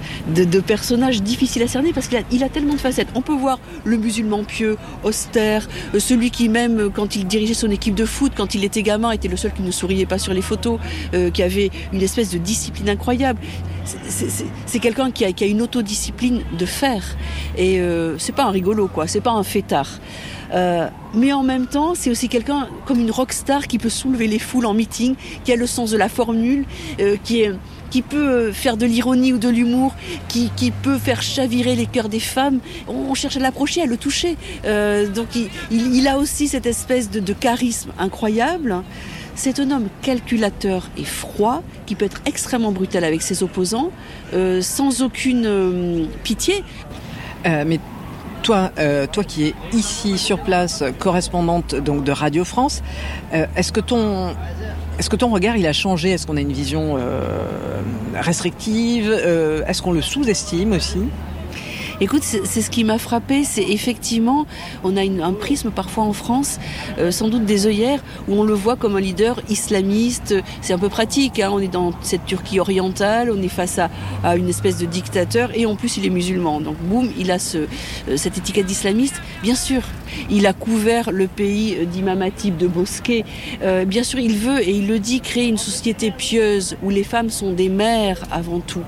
personnage 0.61 1.23
difficile 1.23 1.63
à 1.63 1.69
cerner 1.69 1.93
parce 1.93 2.09
qu'il 2.09 2.45
a, 2.45 2.49
tellement 2.49 2.75
de 2.75 2.79
facettes. 2.79 3.09
On 3.15 3.23
peut 3.23 3.35
voir 3.35 3.59
le 3.85 3.97
musulman 3.97 4.45
pieux, 4.45 4.77
austère, 5.03 5.67
euh, 5.95 5.99
celui 5.99 6.31
qui 6.31 6.49
même, 6.49 6.79
euh, 6.79 6.91
quand 6.91 7.17
il 7.17 7.27
dirigeait 7.27 7.55
son 7.55 7.71
équipe 7.71 7.95
de 7.95 8.05
foot, 8.05 8.33
quand 8.37 8.55
il 8.55 8.65
était 8.65 8.83
gamin, 8.83 9.11
était 9.11 9.29
le 9.29 9.37
seul 9.37 9.53
qui 9.53 9.63
ne 9.63 9.71
souriait 9.71 10.07
pas 10.07 10.19
sur 10.19 10.33
les 10.33 10.43
photos, 10.43 10.79
euh, 11.15 11.31
qui 11.31 11.43
avait 11.43 11.71
une 11.93 12.03
espèce 12.03 12.31
de 12.31 12.39
discipline 12.39 12.89
incroyable. 12.89 13.41
C'est- 13.85 14.79
quelqu'un 14.79 15.11
qui 15.11 15.25
a, 15.25 15.47
une 15.47 15.63
autodiscipline 15.63 16.43
de 16.57 16.67
fer. 16.67 17.17
Et 17.57 17.81
c'est 18.19 18.35
pas 18.35 18.45
un 18.45 18.51
rigolo, 18.51 18.87
quoi. 18.87 19.07
C'est 19.09 19.21
pas 19.21 19.33
un 19.33 19.43
fêtard. 19.43 19.99
Euh, 20.53 20.89
mais 21.15 21.33
en 21.33 21.43
même 21.43 21.67
temps, 21.67 21.95
c'est 21.95 22.11
aussi 22.11 22.29
quelqu'un 22.29 22.69
comme 22.87 23.01
une 23.01 23.11
rockstar 23.11 23.67
qui 23.67 23.79
peut 23.79 23.89
soulever 23.89 24.27
les 24.27 24.39
foules 24.39 24.67
en 24.67 24.75
meeting, 24.75 25.15
qui 25.45 25.53
a 25.53 25.57
le 25.57 25.67
sens 25.67 25.91
de 25.91 25.97
la 25.97 26.09
formule, 26.09 26.65
euh, 27.01 27.17
qui 27.23 27.43
est 27.43 27.53
qui 27.91 28.03
peut 28.03 28.53
faire 28.53 28.77
de 28.77 28.85
l'ironie 28.85 29.33
ou 29.33 29.39
de 29.39 29.49
l'humour, 29.49 29.95
qui, 30.29 30.51
peut 30.83 30.99
faire 30.99 31.23
chavirer 31.23 31.75
les 31.75 31.87
cœurs 31.87 32.11
des 32.11 32.21
femmes. 32.21 32.61
On 32.87 33.15
cherche 33.15 33.39
à 33.39 33.41
l'approcher, 33.41 33.81
à 33.81 33.87
le 33.87 33.97
toucher. 33.97 34.37
Euh, 34.67 35.09
donc 35.09 35.29
il, 35.71 36.07
a 36.07 36.19
aussi 36.19 36.49
cette 36.49 36.67
espèce 36.67 37.11
de, 37.11 37.33
charisme 37.33 37.91
incroyable. 37.99 38.83
C'est 39.37 39.59
un 39.59 39.71
homme 39.71 39.89
calculateur 40.03 40.91
et 40.99 41.05
froid 41.05 41.63
qui 41.87 41.95
peut 41.95 42.05
être 42.05 42.21
extrêmement 42.27 42.73
brutal 42.73 43.05
avec 43.05 43.23
ses 43.23 43.43
opposants, 43.43 43.91
sans 44.61 45.01
aucune 45.01 46.09
pitié. 46.25 46.63
Mais 47.47 47.81
toi, 48.43 48.71
euh, 48.79 49.07
toi 49.07 49.25
qui 49.25 49.49
es 49.49 49.55
ici 49.73 50.19
sur 50.19 50.41
place, 50.41 50.83
correspondante 50.99 51.75
donc 51.75 52.05
de 52.05 52.13
Radio 52.13 52.45
France, 52.45 52.83
euh, 53.35 53.47
est-ce 53.57 53.73
que 53.73 53.81
ton 53.81 54.35
est-ce 54.99 55.09
que 55.11 55.17
ton 55.17 55.29
regard 55.29 55.57
il 55.57 55.67
a 55.67 55.73
changé? 55.73 56.11
Est-ce 56.11 56.27
qu'on 56.27 56.37
a 56.37 56.41
une 56.41 56.53
vision 56.53 56.97
euh, 56.99 57.21
restrictive? 58.15 59.13
Est-ce 59.67 59.81
qu'on 59.81 59.93
le 59.93 60.03
sous-estime 60.03 60.73
aussi? 60.73 61.03
Écoute, 62.01 62.23
c'est 62.23 62.63
ce 62.63 62.71
qui 62.71 62.85
m'a 62.85 62.97
frappé, 62.97 63.43
c'est 63.43 63.63
effectivement, 63.63 64.47
on 64.85 64.97
a 64.97 65.03
un 65.03 65.33
prisme 65.33 65.73
parfois 65.73 66.05
en 66.05 66.13
France, 66.13 66.61
euh, 66.99 67.11
sans 67.11 67.29
doute 67.29 67.45
des 67.45 67.67
œillères, 67.67 68.05
où 68.29 68.35
on 68.35 68.45
le 68.45 68.55
voit 68.55 68.77
comme 68.77 68.95
un 68.95 69.01
leader 69.01 69.41
islamiste. 69.49 70.37
C'est 70.61 70.73
un 70.73 70.79
peu 70.79 70.89
pratique, 70.89 71.41
hein, 71.41 71.51
on 71.53 71.59
est 71.59 71.67
dans 71.67 71.93
cette 72.03 72.25
Turquie 72.25 72.61
orientale, 72.61 73.33
on 73.37 73.43
est 73.43 73.49
face 73.49 73.81
à, 73.81 73.91
à 74.23 74.37
une 74.37 74.49
espèce 74.49 74.79
de 74.79 74.87
dictateur, 74.87 75.51
et 75.55 75.67
en 75.67 75.75
plus 75.75 75.97
il 75.97 76.07
est 76.07 76.11
musulman. 76.11 76.61
Donc 76.61 76.77
boum, 76.77 77.11
il 77.19 77.33
a 77.33 77.41
ce, 77.41 77.59
euh, 77.59 78.17
cette 78.17 78.39
étiquette 78.39 78.67
d'islamiste. 78.67 79.21
Bien 79.43 79.57
sûr, 79.57 79.83
il 80.31 80.47
a 80.47 80.53
couvert 80.53 81.11
le 81.11 81.27
pays 81.27 81.79
euh, 81.81 81.85
d'Imam 81.85 82.23
Hatib, 82.23 82.57
de 82.57 82.69
Bosquet. 82.69 83.25
Euh, 83.63 83.85
bien 83.85 84.05
sûr, 84.05 84.21
il 84.21 84.37
veut, 84.37 84.63
et 84.63 84.71
il 84.71 84.87
le 84.87 85.01
dit, 85.01 85.21
créer 85.21 85.49
une 85.49 85.59
société 85.59 86.13
pieuse, 86.13 86.77
où 86.85 86.91
les 86.91 87.05
femmes 87.05 87.31
sont 87.31 87.53
des 87.53 87.69
mères 87.69 88.23
avant 88.31 88.61
tout 88.61 88.85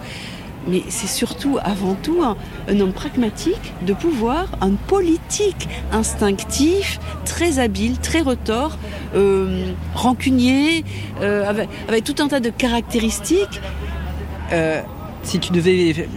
mais 0.71 0.83
c'est 0.89 1.07
surtout 1.07 1.59
avant 1.63 1.95
tout 1.95 2.23
un, 2.23 2.37
homme 2.81 2.93
pragmatique 2.93 3.73
de 3.83 3.93
pouvoir, 3.93 4.49
un 4.61 4.73
politique 4.73 5.69
instinctif, 5.93 7.01
très 7.25 7.59
habile, 7.59 7.99
très 7.99 8.21
retors, 8.21 8.79
rancunier, 9.95 10.85
avec, 11.21 11.69
avec, 11.89 12.05
tout 12.05 12.15
un 12.21 12.29
tas 12.29 12.41
de 12.41 12.51
caractéristiques. 12.51 13.61
si 15.23 15.39
tu 15.41 15.53
devais 15.53 16.09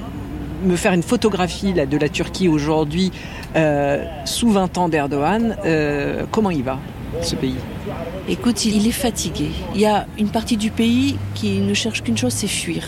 me 0.64 0.76
faire 0.76 0.94
une 0.94 1.04
photographie 1.04 1.74
de 1.74 1.98
la 1.98 2.10
Turquie 2.10 2.48
aujourd'hui 2.48 3.12
sous 4.26 4.50
20 4.50 4.78
ans 4.78 4.90
d'Erdogan, 4.90 5.58
comment 6.32 6.52
il 6.52 6.64
va? 6.64 6.80
Ce 7.22 7.36
Écoute, 8.28 8.66
il 8.66 8.88
est 8.88 8.92
fatigué. 8.92 9.50
Il 9.76 9.82
y 9.82 9.86
a 9.86 10.08
une 10.18 10.30
partie 10.30 10.58
du 10.58 10.72
pays 10.72 11.18
qui 11.36 11.60
ne 11.60 11.74
cherche 11.74 12.04
qu'une 12.04 12.18
chose, 12.18 12.34
c'est 12.34 12.48
fuir. 12.48 12.88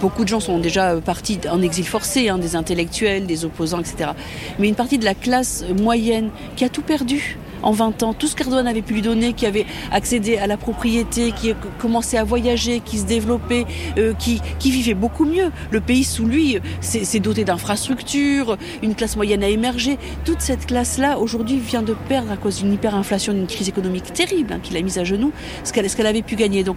Beaucoup 0.00 0.24
de 0.24 0.28
gens 0.28 0.40
sont 0.40 0.58
déjà 0.58 0.96
partis 0.96 1.40
en 1.50 1.62
exil 1.62 1.86
forcé, 1.86 2.28
hein, 2.28 2.38
des 2.38 2.56
intellectuels, 2.56 3.26
des 3.26 3.44
opposants, 3.44 3.80
etc. 3.80 4.10
Mais 4.58 4.68
une 4.68 4.74
partie 4.74 4.98
de 4.98 5.04
la 5.04 5.14
classe 5.14 5.64
moyenne 5.80 6.30
qui 6.56 6.64
a 6.64 6.68
tout 6.68 6.82
perdu 6.82 7.38
en 7.64 7.72
20 7.72 8.02
ans, 8.02 8.14
tout 8.14 8.26
ce 8.26 8.36
qu'Erdogan 8.36 8.66
avait 8.66 8.82
pu 8.82 8.94
lui 8.94 9.02
donner, 9.02 9.32
qui 9.32 9.46
avait 9.46 9.66
accédé 9.90 10.36
à 10.36 10.46
la 10.46 10.56
propriété, 10.56 11.32
qui 11.32 11.50
a 11.50 11.54
commencé 11.80 12.16
à 12.16 12.24
voyager, 12.24 12.80
qui 12.80 12.98
se 12.98 13.06
développait, 13.06 13.64
euh, 13.98 14.12
qui, 14.14 14.40
qui, 14.58 14.70
vivait 14.70 14.94
beaucoup 14.94 15.24
mieux. 15.24 15.50
Le 15.70 15.80
pays 15.80 16.04
sous 16.04 16.26
lui 16.26 16.58
s'est 16.80 17.20
doté 17.20 17.44
d'infrastructures, 17.44 18.56
une 18.82 18.94
classe 18.94 19.16
moyenne 19.16 19.42
a 19.42 19.48
émergé. 19.48 19.98
Toute 20.24 20.40
cette 20.40 20.66
classe-là, 20.66 21.18
aujourd'hui, 21.18 21.58
vient 21.58 21.82
de 21.82 21.94
perdre 22.08 22.30
à 22.30 22.36
cause 22.36 22.58
d'une 22.58 22.72
hyperinflation, 22.72 23.32
d'une 23.32 23.46
crise 23.46 23.68
économique 23.68 24.12
terrible 24.12 24.52
hein, 24.52 24.60
qui 24.62 24.74
l'a 24.74 24.82
mise 24.82 24.98
à 24.98 25.04
genoux, 25.04 25.32
ce 25.64 25.72
qu'elle 25.72 26.06
avait 26.06 26.22
pu 26.22 26.36
gagner. 26.36 26.64
Donc, 26.64 26.76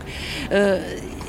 euh, 0.51 0.81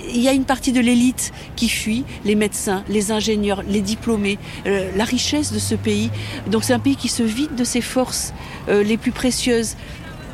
il 0.09 0.21
y 0.21 0.29
a 0.29 0.33
une 0.33 0.45
partie 0.45 0.73
de 0.73 0.81
l'élite 0.81 1.33
qui 1.57 1.69
fuit, 1.69 2.05
les 2.25 2.35
médecins, 2.35 2.85
les 2.89 3.11
ingénieurs, 3.13 3.63
les 3.69 3.81
diplômés, 3.81 4.39
euh, 4.67 4.91
la 4.97 5.05
richesse 5.05 5.53
de 5.53 5.59
ce 5.59 5.75
pays. 5.75 6.11
Donc 6.47 6.65
c'est 6.65 6.73
un 6.73 6.79
pays 6.79 6.97
qui 6.97 7.09
se 7.09 7.23
vide 7.23 7.55
de 7.55 7.65
ses 7.65 7.81
forces 7.81 8.33
euh, 8.69 8.83
les 8.83 8.97
plus 8.97 9.13
précieuses. 9.13 9.77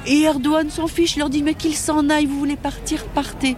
Et 0.06 0.22
Erdogan 0.22 0.68
s'en 0.70 0.86
fiche, 0.86 1.16
il 1.16 1.20
leur 1.20 1.30
dit 1.30 1.42
mais 1.42 1.54
qu'il 1.54 1.74
s'en 1.74 2.08
aille, 2.10 2.26
vous 2.26 2.38
voulez 2.38 2.56
partir, 2.56 3.04
partez. 3.06 3.56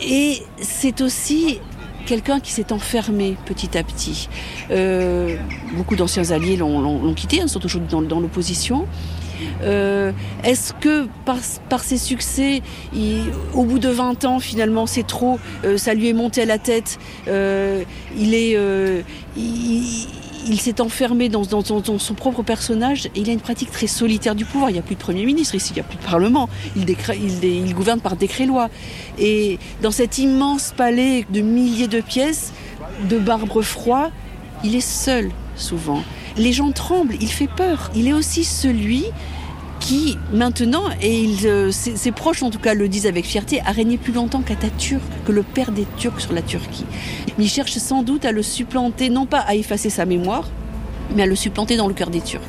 Et 0.00 0.42
c'est 0.60 1.00
aussi 1.00 1.58
quelqu'un 2.06 2.40
qui 2.40 2.52
s'est 2.52 2.72
enfermé 2.72 3.36
petit 3.44 3.76
à 3.76 3.82
petit. 3.82 4.28
Euh, 4.70 5.36
beaucoup 5.74 5.94
d'anciens 5.94 6.30
alliés 6.30 6.56
l'ont 6.56 7.14
quitté, 7.14 7.42
hein, 7.42 7.48
sont 7.48 7.64
aujourd'hui 7.64 7.90
dans 7.90 8.20
l'opposition. 8.20 8.86
Euh, 9.62 10.12
est-ce 10.44 10.72
que 10.72 11.06
par, 11.24 11.82
ses 11.82 11.98
succès, 11.98 12.62
au 13.54 13.64
bout 13.64 13.78
de 13.78 13.88
20 13.88 14.24
ans, 14.24 14.40
finalement, 14.40 14.86
c'est 14.86 15.06
trop, 15.06 15.38
euh, 15.64 15.76
ça 15.76 15.94
lui 15.94 16.08
est 16.08 16.12
monté 16.12 16.42
à 16.42 16.46
la 16.46 16.58
tête, 16.58 16.98
euh, 17.28 17.82
il 18.16 18.34
est... 18.34 18.56
il, 19.36 20.60
s'est 20.60 20.80
enfermé 20.80 21.28
dans, 21.28 21.44
son 21.44 22.14
propre 22.14 22.42
personnage 22.42 23.06
et 23.06 23.20
il 23.20 23.28
a 23.28 23.32
une 23.32 23.40
pratique 23.40 23.70
très 23.70 23.86
solitaire 23.86 24.34
du 24.34 24.44
pouvoir. 24.44 24.70
Il 24.70 24.74
n'y 24.74 24.78
a 24.78 24.82
plus 24.82 24.94
de 24.94 25.00
Premier 25.00 25.24
ministre 25.26 25.54
ici, 25.54 25.72
il 25.72 25.74
n'y 25.74 25.80
a 25.80 25.84
plus 25.84 25.98
de 25.98 26.04
Parlement. 26.04 26.48
Il, 26.74 27.74
gouverne 27.74 28.00
par 28.00 28.16
décret-loi. 28.16 28.70
Et 29.18 29.58
dans 29.82 29.90
cet 29.90 30.18
immense 30.18 30.72
palais 30.76 31.26
de 31.30 31.42
milliers 31.42 31.88
de 31.88 32.00
pièces, 32.00 32.52
de 33.08 33.18
marbre 33.18 33.62
froid, 33.62 34.10
il 34.64 34.74
est 34.74 34.80
seul 34.80 35.30
souvent 35.54 36.02
les 36.38 36.52
gens 36.52 36.70
tremblent, 36.72 37.16
il 37.20 37.28
fait 37.28 37.48
peur. 37.48 37.90
Il 37.94 38.08
est 38.08 38.12
aussi 38.12 38.44
celui 38.44 39.04
qui, 39.80 40.16
maintenant, 40.32 40.84
et 41.00 41.28
euh, 41.44 41.70
ses, 41.70 42.12
proches 42.12 42.42
en 42.42 42.50
tout 42.50 42.58
cas 42.58 42.74
le 42.74 42.88
disent 42.88 43.06
avec 43.06 43.24
fierté, 43.24 43.60
a 43.64 43.72
régné 43.72 43.96
plus 43.96 44.12
longtemps 44.12 44.42
qu'Atatürk, 44.42 45.02
que 45.24 45.32
le 45.32 45.42
père 45.42 45.72
des 45.72 45.86
Turcs 45.98 46.20
sur 46.20 46.32
la 46.32 46.42
Turquie. 46.42 46.84
il 47.38 47.48
cherche 47.48 47.78
sans 47.78 48.02
doute 48.02 48.24
à 48.24 48.32
le 48.32 48.42
supplanter, 48.42 49.08
non 49.08 49.26
pas 49.26 49.40
à 49.40 49.54
effacer 49.54 49.90
sa 49.90 50.04
mémoire, 50.04 50.48
mais 51.14 51.22
à 51.22 51.26
le 51.26 51.36
supplanter 51.36 51.76
dans 51.76 51.88
le 51.88 51.94
cœur 51.94 52.10
des 52.10 52.20
Turcs. 52.20 52.42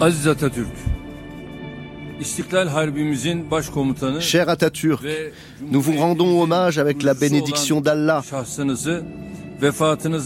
Atatürk, 0.00 0.68
Cher 4.20 4.48
Atatürk, 4.48 5.04
nous 5.60 5.80
vous 5.80 5.98
rendons 5.98 6.42
hommage 6.42 6.78
avec 6.78 7.02
la 7.02 7.14
bénédiction 7.14 7.80
d'Allah 7.80 8.22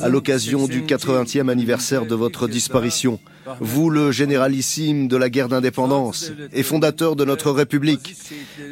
à 0.02 0.08
l'occasion 0.08 0.66
du 0.66 0.82
80e 0.82 1.48
anniversaire 1.48 2.04
de 2.04 2.14
votre 2.14 2.48
disparition. 2.48 3.20
Vous, 3.60 3.88
le 3.88 4.12
généralissime 4.12 5.08
de 5.08 5.16
la 5.16 5.30
guerre 5.30 5.48
d'indépendance 5.48 6.32
et 6.52 6.62
fondateur 6.62 7.16
de 7.16 7.24
notre 7.24 7.50
République, 7.50 8.16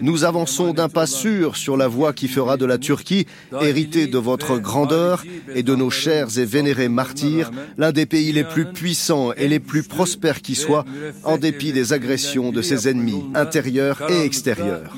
nous 0.02 0.24
avançons 0.24 0.72
d'un 0.72 0.88
pas 0.88 1.06
sûr 1.06 1.56
sur 1.56 1.76
la 1.76 1.88
voie 1.88 2.12
qui 2.12 2.28
fera 2.28 2.56
de 2.56 2.66
la 2.66 2.78
Turquie, 2.78 3.26
héritée 3.60 4.06
de 4.06 4.18
votre 4.18 4.58
grandeur 4.58 5.24
et 5.54 5.62
de 5.62 5.74
nos 5.74 5.90
chers 5.90 6.38
et 6.38 6.44
vénérés 6.44 6.88
martyrs, 6.88 7.50
l'un 7.76 7.92
des 7.92 8.06
pays 8.06 8.32
les 8.32 8.44
plus 8.44 8.66
puissants 8.66 9.32
et 9.32 9.48
les 9.48 9.60
plus 9.60 9.82
prospères 9.82 10.42
qui 10.42 10.54
soient, 10.54 10.84
en 11.24 11.38
dépit 11.38 11.72
des 11.72 11.92
agressions 11.92 12.52
de 12.52 12.62
ses 12.62 12.88
ennemis 12.88 13.24
intérieurs 13.34 14.02
et 14.10 14.24
extérieurs. 14.24 14.92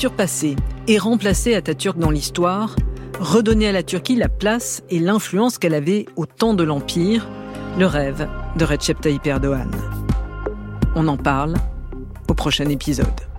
Surpasser 0.00 0.56
et 0.88 0.96
remplacer 0.96 1.54
Atatürk 1.54 1.98
dans 1.98 2.10
l'histoire, 2.10 2.74
redonner 3.18 3.68
à 3.68 3.72
la 3.72 3.82
Turquie 3.82 4.16
la 4.16 4.30
place 4.30 4.82
et 4.88 4.98
l'influence 4.98 5.58
qu'elle 5.58 5.74
avait 5.74 6.06
au 6.16 6.24
temps 6.24 6.54
de 6.54 6.64
l'Empire, 6.64 7.28
le 7.78 7.84
rêve 7.84 8.26
de 8.56 8.64
Recep 8.64 8.98
Tayyip 8.98 9.26
Erdogan. 9.26 9.70
On 10.94 11.06
en 11.06 11.18
parle 11.18 11.54
au 12.28 12.34
prochain 12.34 12.70
épisode. 12.70 13.29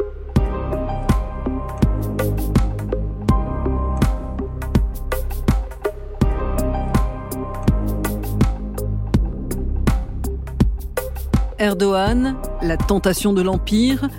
Erdogan, 11.61 12.37
la 12.63 12.75
tentation 12.75 13.33
de 13.33 13.43
l'Empire, 13.43 14.09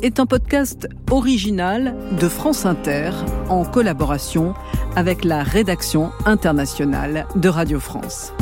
est 0.00 0.18
un 0.18 0.24
podcast 0.24 0.88
original 1.10 1.94
de 2.18 2.26
France 2.26 2.64
Inter 2.64 3.10
en 3.50 3.66
collaboration 3.66 4.54
avec 4.96 5.22
la 5.22 5.42
rédaction 5.42 6.10
internationale 6.24 7.26
de 7.36 7.50
Radio 7.50 7.80
France. 7.80 8.32